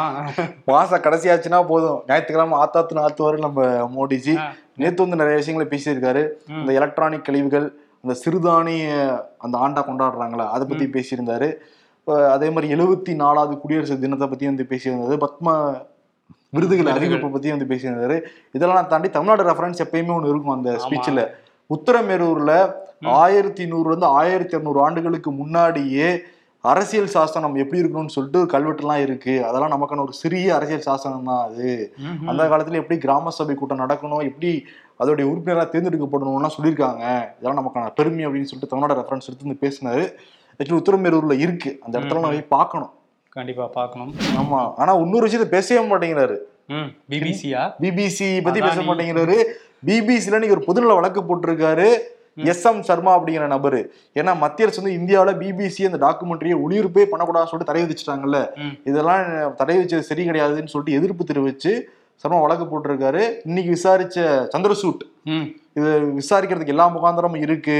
மாசம் 0.69 1.03
கடைசியாச்சுன்னா 1.03 1.59
போதும். 1.69 1.99
ஞாயிற்றுக்கிழமை 2.07 2.55
ஆத்தாத்துன்னு 2.63 3.03
ஆத்துவாரு 3.05 3.37
நம்ம 3.45 3.67
மோடிஜி. 3.95 4.33
நேத்து 4.81 5.03
வந்து 5.03 5.19
நிறைய 5.21 5.37
விஷயங்களை 5.41 5.67
பேசியிருக்காரு. 5.73 6.23
இந்த 6.61 6.71
எலக்ட்ரானிக் 6.79 7.25
கழிவுகள் 7.27 7.67
அந்த 8.03 8.13
சிறுதானிய 8.23 8.89
அந்த 9.45 9.55
ஆண்டா 9.65 9.81
கொண்டாடுறாங்களா 9.87 10.45
அதை 10.55 10.65
பத்தி 10.71 10.85
பேசியிருந்தாரு. 10.95 11.49
அதே 12.35 12.47
மாதிரி 12.53 12.67
எழுபத்தி 12.75 13.13
நாலாவது 13.23 13.55
குடியரசு 13.63 13.95
தினத்தை 14.03 14.27
பத்தி 14.27 14.45
வந்து 14.51 14.65
பேசியிருந்தது 14.69 15.17
பத்ம 15.25 15.49
விருதுகள். 16.55 16.93
அறிவிப்பை 16.93 17.29
பத்தி 17.33 17.53
வந்து 17.55 17.69
பேசியிருந்தாரு. 17.71 18.17
இதெல்லாம் 18.57 18.89
தாண்டி 18.93 19.09
தமிழ்நாடு 19.17 19.43
ரெஃபரன்ஸ் 19.49 19.83
எப்பயுமே 19.83 20.13
ஒன்று 20.15 20.31
இருக்கும் 20.33 20.55
அந்த 20.57 20.69
ஆமா. 20.71 20.81
ஸ்பீச்ல 20.85 21.21
உத்தரமேரூர்ல 21.75 22.53
ஆயிரத்தி 23.23 23.63
நூறுல 23.71 23.91
இருந்து 23.91 24.07
ஆயிரத்தி 24.21 24.53
இரநூறு 24.57 24.79
ஆண்டுகளுக்கு 24.85 25.29
முன்னாடியே 25.31 26.09
அரசியல் 26.61 27.13
சாசனம் 27.15 27.55
எப்படி 27.55 27.81
இருக்கணும்னு 27.81 28.13
சொல்லிட்டு 28.15 28.41
கல்வெட்டுலாம் 28.53 29.01
இருக்கு. 29.01 29.33
அதெல்லாம் 29.45 29.73
நமக்கான 29.73 30.01
ஒரு 30.01 30.13
சிறிய 30.13 30.55
அரசியல் 30.55 30.87
சாசனம் 30.87 31.23
தான் 31.23 31.43
அது. 31.47 31.69
அந்த 32.25 32.43
காலத்துல 32.43 32.79
எப்படி 32.81 32.99
கிராம 32.99 33.29
சபை 33.29 33.55
கூட்டம் 33.55 33.79
நடக்கணும் 33.79 34.23
எப்படி 34.29 34.51
அதோடைய 34.99 35.27
உறுப்பினராக 35.31 35.67
தேர்ந்தெடுக்கப்படணும்லாம் 35.71 36.55
சொல்லியிருக்காங்க. 36.57 37.05
இதெல்லாம் 37.39 37.59
நமக்கான 37.59 37.87
பெருமை 37.95 38.27
அப்படின்னு 38.27 38.49
சொல்லிட்டு 38.51 38.71
தமிழ்நாடு 38.73 38.99
ரெஃபரன்ஸ் 38.99 39.29
எடுத்து 39.29 39.49
வந்து 39.49 39.63
பேசினாரு 39.65 40.03
ஆக்சுவலி 40.59 40.79
உத்தரமேரூர்ல 40.81 41.39
இருக்கு. 41.39 41.71
அந்த 41.81 41.99
இடத்துல 41.99 42.19
நம்ம 42.19 42.33
போய் 42.35 42.51
பார்க்கணும். 42.57 42.93
கண்டிப்பா 43.29 43.65
பார்க்கணும். 43.67 44.13
ஆமா. 44.39 44.61
ஆனா 44.77 44.93
இன்னொரு 44.93 45.27
விஷயத்த 45.27 45.47
பேசவே 45.57 45.81
மாட்டேங்கிறாரு. 45.91 46.37
பிபிசியா 47.09 47.61
பிபிசி 47.83 48.27
பத்தி 48.43 48.59
பேச. 48.59 48.81
மாட்டேங்கிறாரு. 48.87 49.37
பிபிசில 49.85 50.39
நீங்க 50.39 50.55
ஒரு 50.57 50.65
பொதுநல 50.67 50.93
வழக்கு 50.93 51.21
போட்டிருக்காரு. 51.21 51.87
எஸ் 52.51 52.65
எம் 52.69 52.81
சர்மா 52.89 53.11
அப்படிங்கிற 53.17 53.47
நபரு. 53.53 53.79
ஏன்னா 54.19 54.31
மத்திய 54.43 54.67
அரசு 54.67 54.81
வந்து 54.81 54.97
இந்தியாவுல 54.99 55.31
பிபிசி 55.41 55.83
அந்த 55.89 55.99
டாக்குமெண்ட்ரியை 56.05 56.57
ஒளிபரப்பே 56.65 57.05
பண்ணக்கூடாதுன்னு 57.11 57.51
சொல்லிட்டு 57.51 57.71
தடை 57.71 57.81
விதிச்சிட்டாங்கல்ல. 57.83 58.39
இதெல்லாம் 58.89 59.55
தடை 59.61 59.75
வச்சது 59.79 60.09
சரி 60.09 60.25
கிடையாதுன்னு 60.29 60.73
சொல்லிட்டு 60.73 60.97
எதிர்ப்பு 60.99 61.29
தெரிவிச்சு 61.31 61.73
சர்மா 62.23 62.39
வழக்கு 62.43 62.65
போட்டிருக்காரு. 62.71 63.23
இன்னைக்கு 63.47 63.69
விசாரிச்ச 63.75 64.17
சந்திரசூட். 64.55 65.03
இது 65.79 65.91
விசாரிக்கிறதுக்கு 66.19 66.73
எல்லா 66.75 66.87
முகாந்திரமும் 66.97 67.43
இருக்கு. 67.45 67.79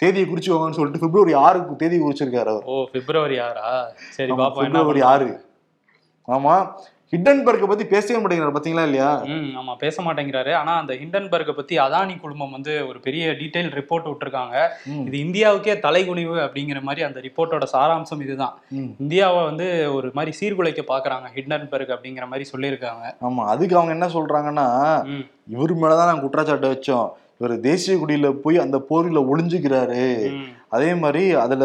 தேதியை 0.00 0.26
குறிச்சுக்கோங்கன்னு 0.28 0.78
சொல்லிட்டு 0.78 1.02
பிப்ரவரி 1.02 1.34
ஆறுக்கு 1.46 1.74
தேதி 1.82 1.98
குறிச்சிருக்காரு 1.98 2.50
அவர். 2.52 2.64
ஓ 2.72 2.84
பிப்ரவரி 2.94 3.36
ஆறா? 3.48 3.68
சரி 4.16 4.32
பிப்ரவரி 4.58 5.02
ஆறு. 5.12 5.30
ஆமா 6.28 6.54
ஹிட்டன்பர்க்கை 7.12 7.66
பத்தி 7.68 7.84
பேசவே 7.84 8.18
மாட்டேங்கிறார் 8.20 8.54
பாத்தீங்களா 8.56 8.84
இல்லையா? 8.88 9.08
ம் 9.32 9.48
ஆமா 9.60 9.72
பேச 9.82 9.96
மாட்டேங்கிறாரு. 10.02 10.52
ஆனா 10.60 10.72
அந்த 10.82 10.92
ஹிண்டன்பர்க்கை 11.00 11.54
பத்தி 11.58 11.74
அதானி 11.78 12.14
குழுமம் 12.20 12.54
வந்து 12.56 12.74
ஒரு 12.88 12.98
பெரிய 13.06 13.32
டீடைல் 13.40 13.68
ரிப்போர்ட் 13.78 14.08
விட்டுருக்காங்க. 14.10 14.56
இது 15.08 15.16
இந்தியாவுக்கே 15.26 15.74
தலைகுனிவு 15.86 16.36
அப்படிங்கிற 16.46 16.80
மாதிரி 16.80 17.02
அந்த 17.08 17.20
ரிப்போர்ட்டோட 17.26 17.66
சாராம்சம் 17.74 18.22
இதுதான். 18.26 18.54
இந்தியாவை 19.02 19.42
வந்து 19.44 19.66
ஒரு 19.94 20.10
மாதிரி 20.14 20.32
சீர்குலைக்க 20.40 20.84
பாக்குறாங்க 20.92 21.28
ஹிண்டன்பர்க் 21.36 21.94
அப்படிங்கிற 21.96 22.26
மாதிரி 22.32 22.46
சொல்லியிருக்காங்க. 22.52 23.04
ஆமா 23.28 23.44
அதுக்கு 23.54 23.76
அவங்க 23.76 23.94
என்ன 23.98 24.08
சொல்றாங்கன்னா 24.18 24.66
இவர் 25.56 25.80
மேலதான் 25.82 26.10
நாங்க 26.10 26.24
குற்றச்சாட்டு 26.26 26.72
வச்சோம். 26.74 27.08
இவர் 27.40 27.54
தேசிய 27.60 27.94
குடியில 28.00 28.28
போய் 28.42 28.64
அந்த 28.64 28.78
போரில் 28.88 29.26
ஒளிஞ்சுக்கிறாரு. 29.30 30.02
அதே 30.72 30.94
மாதிரி 30.94 31.22
அதுல 31.44 31.64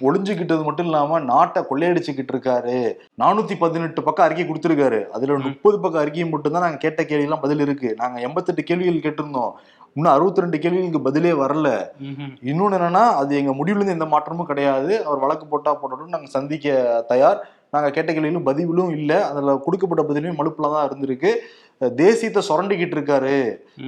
ஒளிஞ்சுக்கிட்டது 0.00 0.64
மட்டும் 0.64 0.86
இல்லாம 0.86 1.18
நாட்டை 1.20 1.62
கொள்ளையடிச்சுக்கிட்டு 1.62 2.32
இருக்காரு 2.34 2.76
நானூத்தி 3.18 3.54
பதினெட்டு 3.58 4.02
பக்கம் 4.02 4.26
அறிக்கை 4.26 4.44
கொடுத்திருக்காரு. 4.44 5.00
அதுல 5.06 5.38
முப்பது 5.38 5.80
பக்கம் 5.80 6.00
அறிக்கை 6.00 6.28
மட்டும்தான் 6.28 6.62
நாங்க 6.62 6.76
கேட்ட 6.76 7.04
கேள்வி 7.04 7.24
எல்லாம் 7.24 7.40
பதில் 7.40 7.58
இருக்கு. 7.58 7.94
நாங்க 7.96 8.20
எண்பத்தெட்டு 8.20 8.62
கேள்விகள் 8.62 9.04
கேட்டிருந்தோம். 9.06 9.52
இன்னும் 9.94 10.12
அறுபத்தி 10.12 10.40
ரெண்டு 10.40 10.58
கேள்விகளுக்கு 10.58 11.00
பதிலே 11.00 11.32
வரல. 11.32 11.68
ம்ஹும். 12.02 12.32
இன்னொன்னு 12.44 12.78
என்னன்னா 12.78 13.04
அது 13.20 13.36
எங்க 13.36 13.52
முடிவுல 13.52 13.80
இருந்து 13.80 13.96
எந்த 13.98 14.04
மாற்றமும் 14.04 14.46
கிடையாது. 14.46 15.04
அவர் 15.04 15.18
வழக்கு 15.18 15.46
போட்டா 15.46 15.72
போட்டோம் 15.74 16.08
நாங்க 16.08 16.26
சந்திக்க 16.26 17.04
தயார். 17.08 17.38
நாங்க 17.70 17.90
கேட்ட 17.90 18.10
கேள்வியிலும் 18.12 18.48
பதிலும் 18.48 18.90
இல்ல. 18.90 19.12
அதுல 19.26 19.54
கொடுக்கப்பட்ட 19.64 20.04
பதிலும் 20.04 20.38
மலுப்புல 20.38 20.72
தான் 20.74 20.88
இருந்திருக்கு. 20.88 21.30
தேசியத்தை 21.80 22.40
சுரண்டிக்கிட்டு 22.44 22.96
இருக்காரு. 22.96 23.32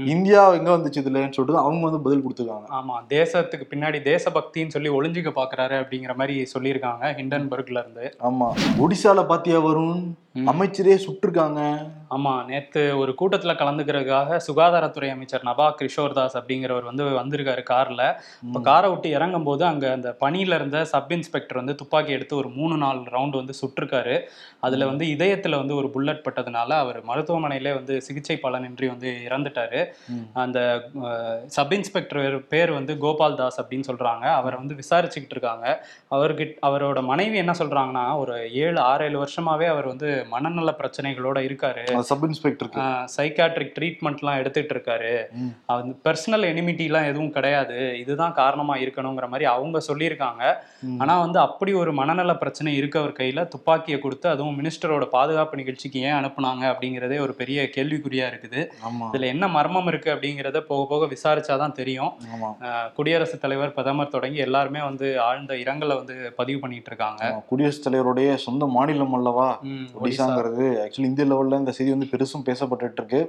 இந்தியா 0.09 0.41
எங்க 0.57 0.71
வந்துச்சு 0.73 1.01
இதுலன்னு 1.01 1.37
சொல்லிட்டு 1.37 1.63
அவங்க 1.63 1.85
வந்து 1.87 2.03
பதில் 2.03 2.23
கொடுத்துருக்காங்க 2.23 2.67
ஆமா 2.77 2.97
தேசத்துக்கு 3.13 3.67
பின்னாடி 3.71 3.99
தேசபக்தின்னு 4.07 4.75
சொல்லி 4.75 4.91
ஒளிஞ்சுக்க 4.95 5.31
பாக்குறாரு 5.35 5.77
அப்படிங்கிற 5.81 6.15
மாதிரி 6.17 6.35
சொல்லியிருக்காங்க 6.53 7.13
ஹிண்டன்பர்க்ல 7.19 7.83
இருந்து 7.85 8.07
ஆமா 8.29 8.49
ஒடிசால 8.83 9.25
பாத்தியா 9.27 9.61
வருண் 9.65 9.95
ம். 9.97 10.11
அமைச்சரே 10.47 10.95
சுட்டிருக்காங்க. 11.05 11.61
ஆமா 12.11 12.45
நேத்து 12.45 12.99
ஒரு 12.99 13.13
கூட்டத்துல 13.21 13.53
கலந்துக்கிறதுக்காக 13.59 14.39
சுகாதாரத்துறை 14.47 15.09
அமைச்சர் 15.11 15.43
நபா 15.43 15.75
கிஷோர் 15.81 16.13
தாஸ் 16.13 16.37
அப்படிங்கிறவர் 16.37 16.83
வந்து 16.83 17.05
வந்திருக்காரு 17.05 17.63
கார்ல. 17.71 18.03
இப்ப 18.47 18.61
காரை 18.61 18.91
விட்டு 18.91 19.11
இறங்கும் 19.11 19.45
போது 19.45 19.65
அங்க 19.65 19.93
அந்த 19.93 20.17
பணியில 20.21 20.55
இருந்த 20.55 20.85
சப் 20.85 21.13
இன்ஸ்பெக்டர் 21.13 21.57
வந்து 21.57 21.75
துப்பாக்கி 21.75 22.13
எடுத்து 22.13 22.37
ஒரு 22.37 22.49
மூணு 22.49 22.77
நாலு 22.77 23.01
ரவுண்ட் 23.17 23.39
வந்து 23.41 23.55
சுட்டிருக்காரு. 23.63 24.17
அதுல 24.61 24.87
வந்து 24.87 25.07
இதயத்துல 25.07 25.57
வந்து 25.57 25.77
ஒரு 25.77 25.91
புல்லட் 25.91 26.25
பட்டதுனால 26.29 26.69
அவர் 26.69 27.01
மருத்துவமனையிலே 27.05 27.75
வந்து 27.75 28.03
சிகிச்சை 28.03 28.39
பலனின்றி 28.43 28.87
வந்து 28.87 29.11
இறந்துட்டாரு. 29.29 29.83
அந்த 30.33 30.89
சப் 31.47 31.73
இன்ஸ்பெக்டர் 31.73 32.47
பேர் 32.47 32.73
வந்து 32.73 32.99
கோபால் 32.99 33.35
தாஸ் 33.35 33.61
அப்படின்னு 33.63 33.89
சொல்றாங்க. 33.91 34.27
அவரை 34.41 34.59
வந்து 34.59 34.75
விசாரிச்சுக்கிட்டு 34.75 35.37
இருக்காங்க. 35.37 35.67
அவர்கிட்ட 36.11 36.67
அவரோட 36.69 37.03
மனைவி 37.03 37.37
என்ன 37.37 37.53
சொல்றாங்கன்னா 37.59 38.17
ஒரு 38.17 38.53
ஏழு 38.53 38.81
ஆறு 38.81 39.05
ஏழு 39.05 39.19
வருஷமாவே 39.25 39.67
அவர் 39.67 39.87
வந்து 39.87 40.09
மனநல 40.31 40.75
பிரச்சனைகளோட 40.81 41.39
இருக்காரு. 41.49 41.83
சப் 42.09 42.25
இன்ஸ்பெக்டருக்கு. 42.25 42.81
சைக்காட்ரிக் 43.17 43.75
ட்ரீட்மெண்ட்லாம் 43.79 44.41
எடுத்துட்டு 44.43 44.75
இருக்காரு. 44.75 45.13
அந்த 45.77 45.95
பர்சனல் 46.05 46.47
எனிமிட்டிலாம் 46.51 47.09
எதுவும் 47.13 47.35
கிடையாது. 47.37 47.79
இதுதான் 47.99 48.35
காரணமா 48.41 48.77
இருக்கணுங்கிற 48.77 49.29
மாதிரி 49.29 49.45
அவங்க 49.55 49.83
சொல்லியிருக்காங்க. 49.89 50.43
ஆனா 50.99 51.15
வந்து 51.21 51.39
அப்படி 51.39 51.73
ஒரு 51.73 51.93
மனநல 51.93 52.35
பிரச்சனை 52.37 52.73
இருக்கவர் 52.81 53.15
கையில. 53.21 53.47
துப்பாக்கியை 53.55 54.01
கொடுத்து 54.01 54.29
அதுவும் 54.29 54.59
மினிஸ்டரோட 54.59 55.05
பாதுகாப்பு 55.17 55.57
நிகழ்ச்சிக்கு 55.57 56.01
ஏன் 56.01 56.19
அனுப்புனாங்க 56.21 56.65
அப்படிங்கிறதே 56.73 57.19
ஒரு 57.21 57.35
பெரிய 57.35 57.69
கேள்விக்குறியா 57.77 58.27
இருக்குது. 58.31 58.63
இதுல 59.13 59.27
என்ன 59.35 59.49
மர்மம் 59.49 59.87
இருக்கு 59.87 60.11
அப்படிங்கிறத 60.15 60.61
போக 60.71 60.83
போக 60.93 61.03
விசாரிச்சாதான் 61.15 61.77
தெரியும். 61.81 62.13
குடியரசுத் 62.95 63.41
தலைவர் 63.41 63.75
பிரதமர் 63.75 64.15
தொடங்கி 64.15 64.41
எல்லாருமே 64.47 64.81
வந்து 64.83 65.07
ஆழ்ந்த 65.21 65.55
இரங்கலை 65.55 65.95
வந்து 66.01 66.17
பதிவு 66.37 66.59
பண்ணிட்டு 66.59 66.91
இருக்காங்க. 66.93 67.23
குடியரசுத் 67.49 67.87
தலைவருடைய 67.87 68.35
சொந்த 68.47 68.67
மாநிலம் 68.77 69.15
அல்லவா? 69.15 69.49
ஒடிசாங்கிறது 70.19 70.67
ஆக்சுவலி 70.85 71.09
இந்திய 71.11 71.27
லெவல்ல 71.33 71.59
இந்த 71.59 71.73
செய்தி 71.77 71.91
வந்து 71.95 72.11
பெருசும் 72.13 72.47
பேசப்பட்டுட்டு 72.49 73.01
இருக்கு 73.01 73.21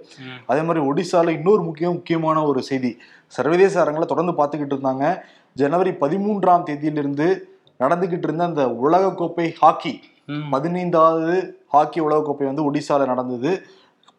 அதே 0.45 0.61
மாதிரி 0.61 0.81
ஒடிசால 0.89 1.33
இன்னொரு 1.37 1.61
முக்கிய 1.63 1.89
முக்கியமான 1.89 2.43
ஒரு 2.43 2.61
செய்தி. 2.69 2.91
சர்வதேச 3.27 3.73
அரங்களை 3.83 4.05
தொடர்ந்து 4.05 4.33
பார்த்துக்கிட்டு 4.39 4.75
இருந்தாங்க. 4.75 5.05
ஜனவரி 5.53 5.91
பதிமூன்றாம் 6.03 6.65
தேதியிலிருந்து 6.69 7.27
நடந்துகிட்டு 7.79 8.27
இருந்த 8.27 8.43
அந்த 8.43 8.63
உலகக்கோப்பை 8.85 9.47
ஹாக்கி 9.59 9.93
பதினைந்தாவது 10.51 11.35
ஹாக்கி 11.67 11.99
உலகக்கோப்பை 12.01 12.45
வந்து 12.51 12.65
ஒடிசால 12.71 13.05
நடந்தது. 13.05 13.51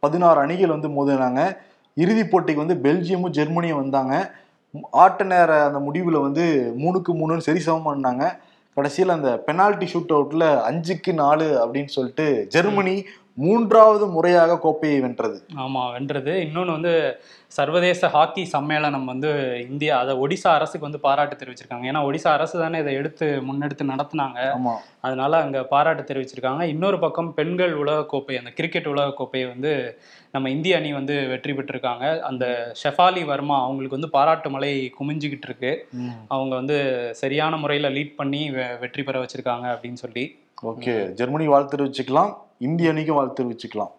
பதினாறு 0.03 0.39
அணிகள் 0.41 0.75
வந்து 0.77 0.89
மோதினாங்க. 0.89 1.41
இறுதிப் 1.95 2.31
போட்டிக்கு 2.31 2.63
வந்து 2.65 2.77
பெல்ஜியமும் 2.85 3.35
ஜெர்மனியும் 3.39 3.81
வந்தாங்க. 3.83 4.15
ஆட்ட 5.05 5.25
நேர 5.25 5.51
அந்த 5.65 5.79
முடிவுல 5.87 6.21
வந்து 6.27 6.45
மூணுக்கு 6.79 7.13
மூணுன்னு 7.21 7.47
சரி 7.47 7.61
சமம் 7.67 7.89
பண்ணாங்க. 7.89 8.25
கடைசியில் 8.77 9.11
அந்த 9.11 9.31
பெனால்டி 9.47 9.87
ஷூட் 9.93 10.15
அவுட்ல 10.15 10.45
அஞ்சுக்கு 10.69 11.13
நாலு 11.15 11.47
அப்படின்னு 11.63 11.93
சொல்லிட்டு 11.95 12.27
ஜெர்மனி 12.49 12.95
மூன்றாவது 13.43 14.05
முறையாக 14.15 14.59
கோப்பையை 14.65 14.99
வென்றது. 15.05 15.37
ஆமா 15.65 15.83
வென்றது. 15.97 16.33
இன்னொன்னு 16.47 16.77
வந்து 16.79 16.95
சர்வதேச 17.57 18.09
ஹாக்கி 18.15 18.43
சம்மேளனம் 18.53 19.07
வந்து 19.11 19.31
இந்தியா 19.71 19.95
அதை 20.03 20.13
ஒடிசா 20.25 20.51
அரசுக்கு 20.59 20.87
வந்து 20.89 21.01
பாராட்டு 21.07 21.35
தெரிவிச்சிருக்காங்க. 21.41 21.87
ஏன்னா 21.91 22.03
ஒடிசா 22.09 22.31
அரசு 22.39 22.57
தானே 22.63 22.81
இதை 22.83 22.93
எடுத்து 23.01 23.27
முன்னெடுத்து 23.49 23.85
நடத்துனாங்க. 23.93 24.41
அதனால 25.07 25.33
அங்க 25.45 25.59
பாராட்டு 25.73 26.03
தெரிவிச்சிருக்காங்க. 26.11 26.65
இன்னொரு 26.75 26.99
பக்கம் 27.05 27.31
பெண்கள் 27.39 27.75
உலகக்கோப்பை 27.83 28.37
அந்த 28.41 28.53
கிரிக்கெட் 28.59 28.93
உலகக்கோப்பையை 28.95 29.47
வந்து 29.55 29.73
நம்ம 30.35 30.51
இந்திய 30.57 30.79
அணி 30.81 30.91
வந்து 30.99 31.15
வெற்றி 31.33 31.53
பெற்றிருக்காங்க. 31.59 32.07
அந்த 32.31 32.45
ஷெஃபாலி 32.83 33.25
வர்மா 33.33 33.57
அவங்களுக்கு 33.67 33.99
வந்து 33.99 34.15
பாராட்டு 34.17 34.51
மலை 34.57 34.73
குமிஞ்சுக்கிட்டு 34.99 35.49
இருக்கு. 35.51 35.73
அவங்க 36.35 36.53
வந்து 36.61 36.79
சரியான 37.23 37.57
முறையில் 37.65 37.95
லீட் 37.97 38.19
பண்ணி 38.21 38.43
வெற்றி 38.85 39.05
பெற 39.09 39.19
வச்சிருக்காங்க 39.25 39.67
அப்படின்னு 39.75 40.03
சொல்லி. 40.05 40.25
ஓகே 40.63 41.13
ஜெர்மனி 41.13 41.47
வாழ்த்து 41.47 41.77
தெரிவிச்சுக்கலாம் 41.77 42.33
இந்திய 42.59 42.91
அணிக்கும் 42.91 43.17
வாழ்த்து 43.17 43.45
தெரிவிச்சுக்கலாம். 43.45 43.93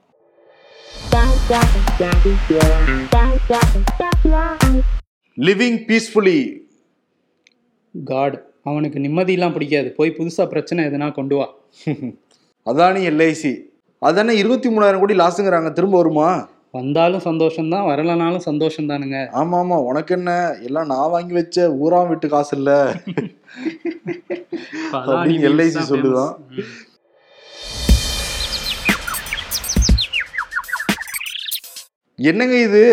லிவிங் 5.37 5.79
பீஸ்ஃபுல்லி 5.87 6.37
காட் 7.93 8.45
அவனுக்கு 8.63 8.99
நிம்மதியெல்லாம் 8.99 9.53
பிடிக்காது. 9.53 9.91
போய் 9.91 10.15
புதுசா 10.19 10.47
பிரச்சனை 10.47 10.85
எதுனா 10.85 11.13
கொண்டு 11.13 11.35
வா. 11.35 11.47
அதானி 12.69 13.01
எல்ஐசி. 13.11 13.53
அதானே 13.99 14.37
இருபத்தி 14.37 14.69
மூணாயிரம் 14.69 14.99
கோடி 14.99 15.15
லாஸுங்கிறாங்க 15.15 15.73
திரும்ப 15.73 15.97
வருமா? 15.97 16.49
வந்தாலும் 16.71 17.21
சந்தோஷம்தான் 17.21 17.87
வரலனாலும் 17.89 18.47
சந்தோஷம் 18.49 18.89
தானுங்க 18.89 19.29
ஆமா 19.33 19.57
ஆமா 19.61 19.77
உனக்கு 19.83 20.13
என்ன? 20.15 20.55
எல்லாம் 20.61 20.87
நான் 20.87 21.09
வாங்கி 21.09 21.33
வச்ச 21.33 21.69
ஊராம் 21.69 22.07
வீட்டு 22.07 22.27
காசு 22.27 22.57
இல்ல. 22.57 22.93
அப்படின்னு 24.93 25.49
LIC 25.59 25.77
சொல்லுதான். 25.91 26.33
என்னங்க 32.19 32.55
இது? 32.67 32.83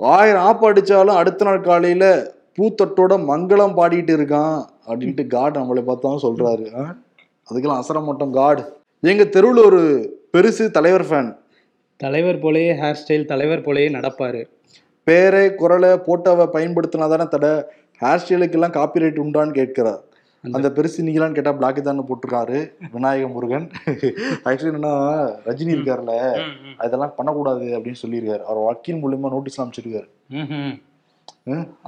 ஆயிரம் 0.00 0.42
ஆப்பு 0.42 0.64
அடிச்சாலும் 0.72 1.18
அடுத்த 1.20 1.44
நாள் 1.44 1.60
காலையில 1.60 2.04
பூத்தட்டோட 2.56 3.14
மங்களம் 3.30 3.74
பாடிட்டு 3.78 4.12
இருக்கான் 4.18 4.56
அப்படின்ட்டு 4.86 5.26
காட் 5.26 5.58
நம்மளை 5.58 5.82
பார்த்தாலும் 5.84 6.24
சொல்றாரு? 6.26 6.66
அதுக்கெல்லாம் 7.48 7.80
அசர 7.82 8.00
மாட்டோம் 8.04 8.32
காட் 8.32 8.62
எங்க 9.02 9.24
தெருவில் 9.24 9.64
ஒரு 9.64 9.82
பெருசு 10.36 10.64
தலைவர் 10.70 11.06
ஃபேன் 11.08 11.30
தலைவர் 11.96 12.38
போலயே 12.42 12.72
ஹேர் 12.80 12.98
ஸ்டைல் 13.00 13.24
தலைவர் 13.24 13.64
போலயே 13.66 13.88
நடப்பாரு. 13.96 14.40
பேரை 15.06 15.54
குரலை 15.54 15.90
போட்டோவை 16.06 16.46
பயன்படுத்தினா 16.56 17.08
தானே 17.08 17.26
தடை. 17.30 17.52
ஹேர் 18.00 18.20
ஸ்டைலுக்கெல்லாம் 18.22 18.76
காப்பிரைட் 18.76 19.22
உண்டான்னு 19.24 19.58
கேட்கிறார். 19.60 20.02
அந்த 20.44 20.68
பெருசு 20.76 21.04
நீங்களான்னு 21.06 21.36
கேட்டா 21.36 21.52
பிளாக் 21.58 21.78
தான் 21.86 22.02
போட்டிருக்காரு 22.08 22.58
விநாயக 22.92 23.28
முருகன். 23.28 23.66
ஆக்சுவலி 24.48 24.70
என்னன்னா 24.72 24.92
ரஜினி 25.46 25.72
ம். 26.42 26.76
அதெல்லாம் 26.84 27.14
பண்ணக்கூடாது 27.16 27.66
அப்படின்னு 27.76 28.02
சொல்லியிருக்காரு. 28.02 28.42
அவர் 28.48 28.60
வக்கீல் 28.68 29.00
மூலியமா 29.04 29.32
நோட்டீஸ் 29.34 29.60
அமைச்சிருக்காரு. 29.62 30.08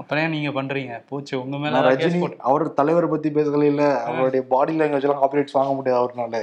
அப்புறம் 0.00 0.20
ஏன் 0.24 0.34
நீங்க 0.34 0.50
பண்றீங்க. 0.58 0.94
போச்சு 1.10 1.34
உங்க 1.42 1.56
மேல 1.62 1.80
ரஜினி 1.88 2.20
அவர் 2.50 2.64
தலைவரை 2.78 3.08
பத்தி 3.14 3.30
பேசல 3.38 3.64
இல்ல. 3.72 3.84
அவருடைய 4.08 4.42
பாடி 4.52 4.78
லாங்குவேஜ் 4.78 5.06
எல்லாம் 5.08 5.22
காப்பிரைட்ஸ் 5.22 5.58
வாங்க 5.58 5.72
முடியாது 5.78 6.00
அவர்னால. 6.02 6.40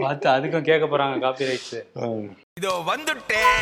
பார்த்து 0.00 0.28
அதுக்கும் 0.36 0.68
கேட்க 0.70 0.86
போறாங்க 0.86 1.18
காப்பி 1.26 1.50
ரைட்ஸ் 1.50 1.76
இதோ 2.60 2.72
வந்துட்டேன். 2.92 3.52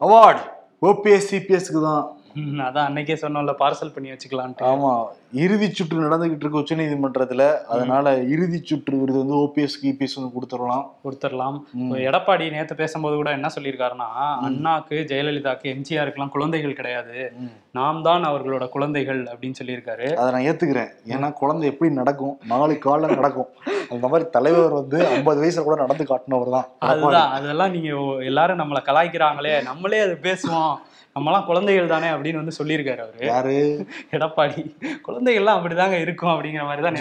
அவார்ட் 0.00 0.42
ஓபிஎஸ் 0.82 1.28
சிபிஎஸ்க்கு 1.30 1.80
தான் 1.82 2.04
அதான் 2.36 2.86
அன்னைக்கே 2.88 3.16
சொன்னோம்ல 3.20 3.52
பார்சல் 3.58 3.92
பண்ணி 3.94 4.10
வச்சுக்கலான்ட்டு. 4.10 4.64
ஆமா 4.64 5.06
இறுதி 5.32 5.70
சுற்று 5.70 6.10
நடந்துகிட்டு 6.10 6.44
இருக்கு 6.44 6.58
உச்ச 6.58 6.74
நீதிமன்றத்துல 6.74 7.62
அதனால 7.62 8.18
இறுதி 8.18 8.62
சுற்று 8.62 8.98
விருது 8.98 9.18
வந்து 9.18 9.34
ஓபிஎஸ் 9.34 9.76
இபிஎஸ் 9.82 10.16
வந்து 10.16 10.34
கொடுத்துடலாம். 10.36 10.86
கொடுத்துடலாம். 11.04 11.56
எடப்பாடி 11.92 12.50
நேத்து 12.50 12.74
பேசும்போது 12.74 13.16
கூட 13.16 13.30
என்ன 13.30 13.48
சொல்லியிருக்காருன்னா 13.56 14.08
அண்ணாக்கு 14.48 14.98
ஜெயலலிதாக்கு 15.12 15.66
எம்ஜிஆருக்குலாம் 15.74 16.28
குழந்தைகள் 16.28 16.72
கிடையாது. 16.72 17.32
நாம் 17.70 18.02
தான் 18.02 18.24
அவர்களோட 18.24 18.68
குழந்தைகள் 18.68 19.22
அப்படின்னு 19.22 19.60
சொல்லியிருக்காரு. 19.62 20.14
அதை 20.14 20.32
நான் 20.32 20.50
ஏத்துக்கிறேன். 20.50 20.90
ஏன்னா 21.08 21.32
குழந்தை 21.32 21.70
எப்படி 21.70 21.92
நடக்கும்? 21.92 22.38
நாலு 22.46 22.78
காலம் 22.78 23.14
நடக்கும். 23.14 23.48
அந்த 23.90 24.08
மாதிரி 24.08 24.30
தலைவர் 24.30 24.72
வந்து 24.72 25.06
ஐம்பது 25.06 25.42
வயசுல 25.42 25.62
கூட 25.62 25.76
நடந்து 25.80 26.04
காட்டினவர் 26.04 26.50
தான். 26.50 26.68
அதுதான். 26.78 27.30
அதெல்லாம் 27.30 27.70
நீங்க 27.70 28.22
எல்லாரும் 28.24 28.58
நம்மளை 28.58 28.82
கலாய்க்கிறாங்களே. 28.86 29.62
நம்மளே 29.62 29.98
அது 29.98 30.18
பேசுவோம். 30.22 30.74
நம்மலாம் 31.20 31.44
குழந்தைகள் 31.44 31.86
தானே 31.86 32.06
அப்படின்னு 32.06 32.34
வந்து 32.34 32.56
சொல்லியிருக்காரு 32.58 32.98
அவரு. 32.98 33.12
யாரு? 33.18 33.86
எடப்பாடி. 34.10 34.76
குழந்தைகள்லாம் 35.08 35.58
அப்படிதாங்க 35.58 36.00
இருக்கும் 36.00 36.30
அப்படிங்கிற 36.30 36.62
மாதிரி 36.62 36.82
தான். 36.82 36.94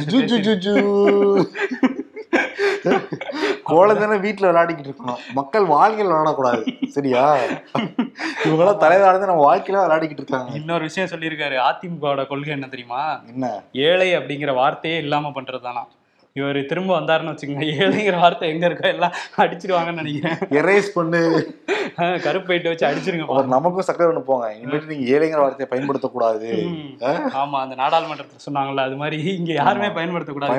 குழந்தைன 3.67 4.15
வீட்டுல 4.25 4.47
விளையாடிக்கிட்டு 4.49 4.93
இருக்கணும். 4.93 5.15
மக்கள் 5.33 5.65
வாழ்க்கையில் 5.65 6.13
விளையாடக்கூடாது. 6.13 6.87
சரியா? 6.87 7.37
இவங்கெல்லாம் 8.43 8.77
தலைவராக 8.77 9.25
நம்ம 9.25 9.55
வாழ்க்கையில 9.55 9.81
விளையாடிக்கிட்டு 9.83 10.21
இருக்காங்க. 10.21 10.53
இன்னொரு 10.53 10.81
விஷயம் 10.81 11.09
சொல்லியிருக்காரு. 11.09 11.57
அதிமுகவோட 11.71 12.27
கொள்கை 12.27 12.51
என்ன 12.51 12.67
தெரியுமா? 12.67 13.21
என்ன? 13.27 13.61
ஏழை 13.73 14.17
அப்படிங்கிற 14.17 14.53
வார்த்தையே 14.53 14.97
இல்லாம 14.97 15.29
பண்றதுதானா 15.29 15.83
இவர் 16.35 16.57
திரும்ப 16.69 16.91
வந்தாருன்னு 16.99 17.31
வச்சுக்கோங்க. 17.31 17.65
ஏழைங்கிற 17.83 18.19
வார்த்தை 18.21 18.45
எங்க 18.49 18.65
இருக்கோ 18.69 18.87
எல்லாம் 18.93 19.11
அடிச்சிருவாங்கன்னு 19.37 19.99
நினைக்கிறேன். 20.01 20.39
எரேஸ் 20.59 20.87
பண்ணு. 20.95 21.19
கருப்பைட்டு 22.25 22.69
வச்சு 22.71 22.85
அடிச்சிருங்க 22.87 23.25
அவர் 23.33 23.51
நமக்கும் 23.53 23.85
சக்கரை 23.87 24.07
ஒண்ணு 24.11 24.23
போங்க. 24.29 24.45
இனிமேட்டு 24.55 24.89
நீங்க 24.91 25.05
ஏழைங்கிற 25.15 25.41
வார்த்தையை 25.43 25.67
பயன்படுத்தக்கூடாது. 25.73 26.47
ஆமா 27.41 27.57
அந்த 27.65 27.75
நாடாளுமன்றத்துல 27.81 28.41
சொன்னாங்கல்ல 28.47 28.85
அது 28.87 28.95
மாதிரி 28.95 29.19
இங்க 29.33 29.51
யாருமே 29.59 29.89
பயன்படுத்தக்கூடாது. 29.97 30.55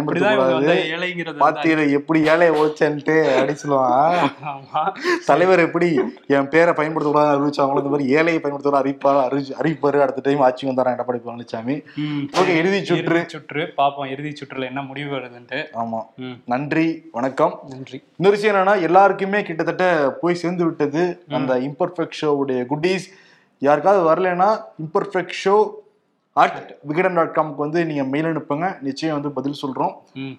வந்து 0.53 0.77
ஏழைங்கிறது 0.95 1.43
பாத்தீங்க 1.45 1.89
எப்படி 1.99 2.21
ஏழையை 2.29 2.53
ஓச்சன்ட்டு 2.63 3.17
அடி 3.41 3.57
சொல்லுவான். 3.65 4.15
ஆமா. 4.53 4.85
தலைவர் 5.27 5.65
எப்படி 5.67 5.91
என் 6.37 6.51
பேரை 6.55 6.75
பயன்படுத்தக்கூடாது 6.81 7.35
அறிவிச்சாங்களோ 7.35 7.83
இந்த 7.85 7.95
மாதிரி 7.97 8.09
ஏழையை 8.17 8.41
பயன்படுத்தக்கூடாது 8.41 8.85
அறிவிப்பார் 8.85 9.21
அறிவிச்சு 9.27 9.59
அறிவிப்பாரு. 9.61 10.05
அடுத்த 10.07 10.27
டைம் 10.29 10.47
ஆட்சி 10.49 10.71
வந்தாரா 10.71 10.95
எடப்பாடி 10.97 11.23
பழனிசாமி. 11.27 11.79
ஓகே 12.39 12.57
இறுதி 12.63 12.81
சுற்று. 12.85 13.21
சுற்று. 13.37 13.65
பாப்போம் 13.83 14.11
இறுதி 14.15 14.35
சுற்றுல 14.41 14.71
என்ன 14.73 14.83
முடிவு 14.83 15.13
வருதுன்ட்டு. 15.19 15.61
ஆமா. 15.73 16.01
நன்றி 16.47 17.09
வணக்கம். 17.13 17.61
நன்றி. 17.69 18.03
இன்னொரு 18.17 18.37
விஷயம் 18.37 18.57
என்னன்னா 18.57 18.83
எல்லாருக்குமே 18.83 19.43
கிட்டத்தட்ட 19.43 19.87
போய் 20.21 20.35
சேர்ந்து 20.35 20.65
விட்டது 20.65 21.25
அந்த 21.29 21.59
இம்பர்ஃபெக்ட் 21.59 22.19
ஷோவுடைய 22.21 22.67
குட்டீஸ் 22.73 23.07
யாருக்காவது 23.59 24.03
வரலைன்னா 24.11 24.51
imperfect 24.85 25.35
show 25.45 25.57
at 26.33 26.77
Vikatan 26.83 27.15
dot 27.15 27.35
காம்க்கு 27.37 27.55
வந்து 27.55 27.85
நீங்க 27.87 28.05
மெயில் 28.05 28.27
அனுப்புங்க. 28.27 28.83
நிச்சயம் 28.83 29.15
வந்து 29.15 29.31
பதில் 29.31 29.61
சொல்றோம். 29.63 29.93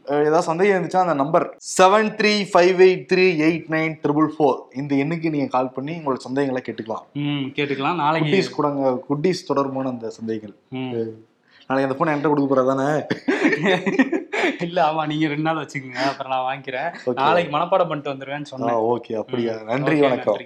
ஏதாவது 0.08 0.42
சந்தேகம் 0.42 0.84
இருந்துச்சுன்னா 0.84 1.06
அந்த 1.06 1.14
number 1.14 1.46
seven 1.78 2.10
three 2.20 2.34
five 2.54 2.82
eight 2.88 3.06
three 3.14 3.26
eight 3.48 3.70
nine 3.76 3.96
triple 4.04 4.28
four 4.36 4.58
இந்த 4.76 4.96
எண்ணுக்கு 4.96 5.30
நீங்க 5.30 5.48
கால் 5.48 5.70
பண்ணி 5.70 5.96
உங்களோட 5.98 6.16
சந்தேகங்களை 6.16 6.62
கேட்டுக்கலாம். 6.66 7.06
கேட்டுக்கலாம். 7.60 7.96
நாளைக்கு 7.96 8.30
குட்டீஸ் 8.30 8.56
கூட 8.58 8.68
குட்டீஸ் 9.10 9.48
தொடர்பான 9.48 9.90
அந்த 9.90 10.10
சந்தேகங்கள். 10.10 10.56
நாளைக்கு 11.68 11.88
அந்த 11.90 11.96
போன் 11.98 12.12
என்கிட்ட 12.14 12.30
கொடுக்க 12.34 12.74
தானே? 12.74 12.90
இல்ல 14.60 14.92
ஆமா 14.92 15.08
நீங்க 15.08 15.28
ரெண்டு 15.28 15.44
நாள் 15.44 15.66
வச்சுக்கோங்க. 15.66 16.02
அப்புறம் 16.06 16.32
நான் 16.32 16.48
வாங்கிக்கிறேன். 16.50 16.90
நாளைக்கு 17.14 17.58
மனப்பாடம் 17.58 17.88
பண்ணிட்டு 17.88 18.14
வந்துருவேன்னு 18.14 18.42
சொன்னேன். 18.42 18.76
ஓகே 18.76 19.14
அப்படியா? 19.14 19.54
நன்றி 19.64 20.00
வணக்கம். 20.00 20.42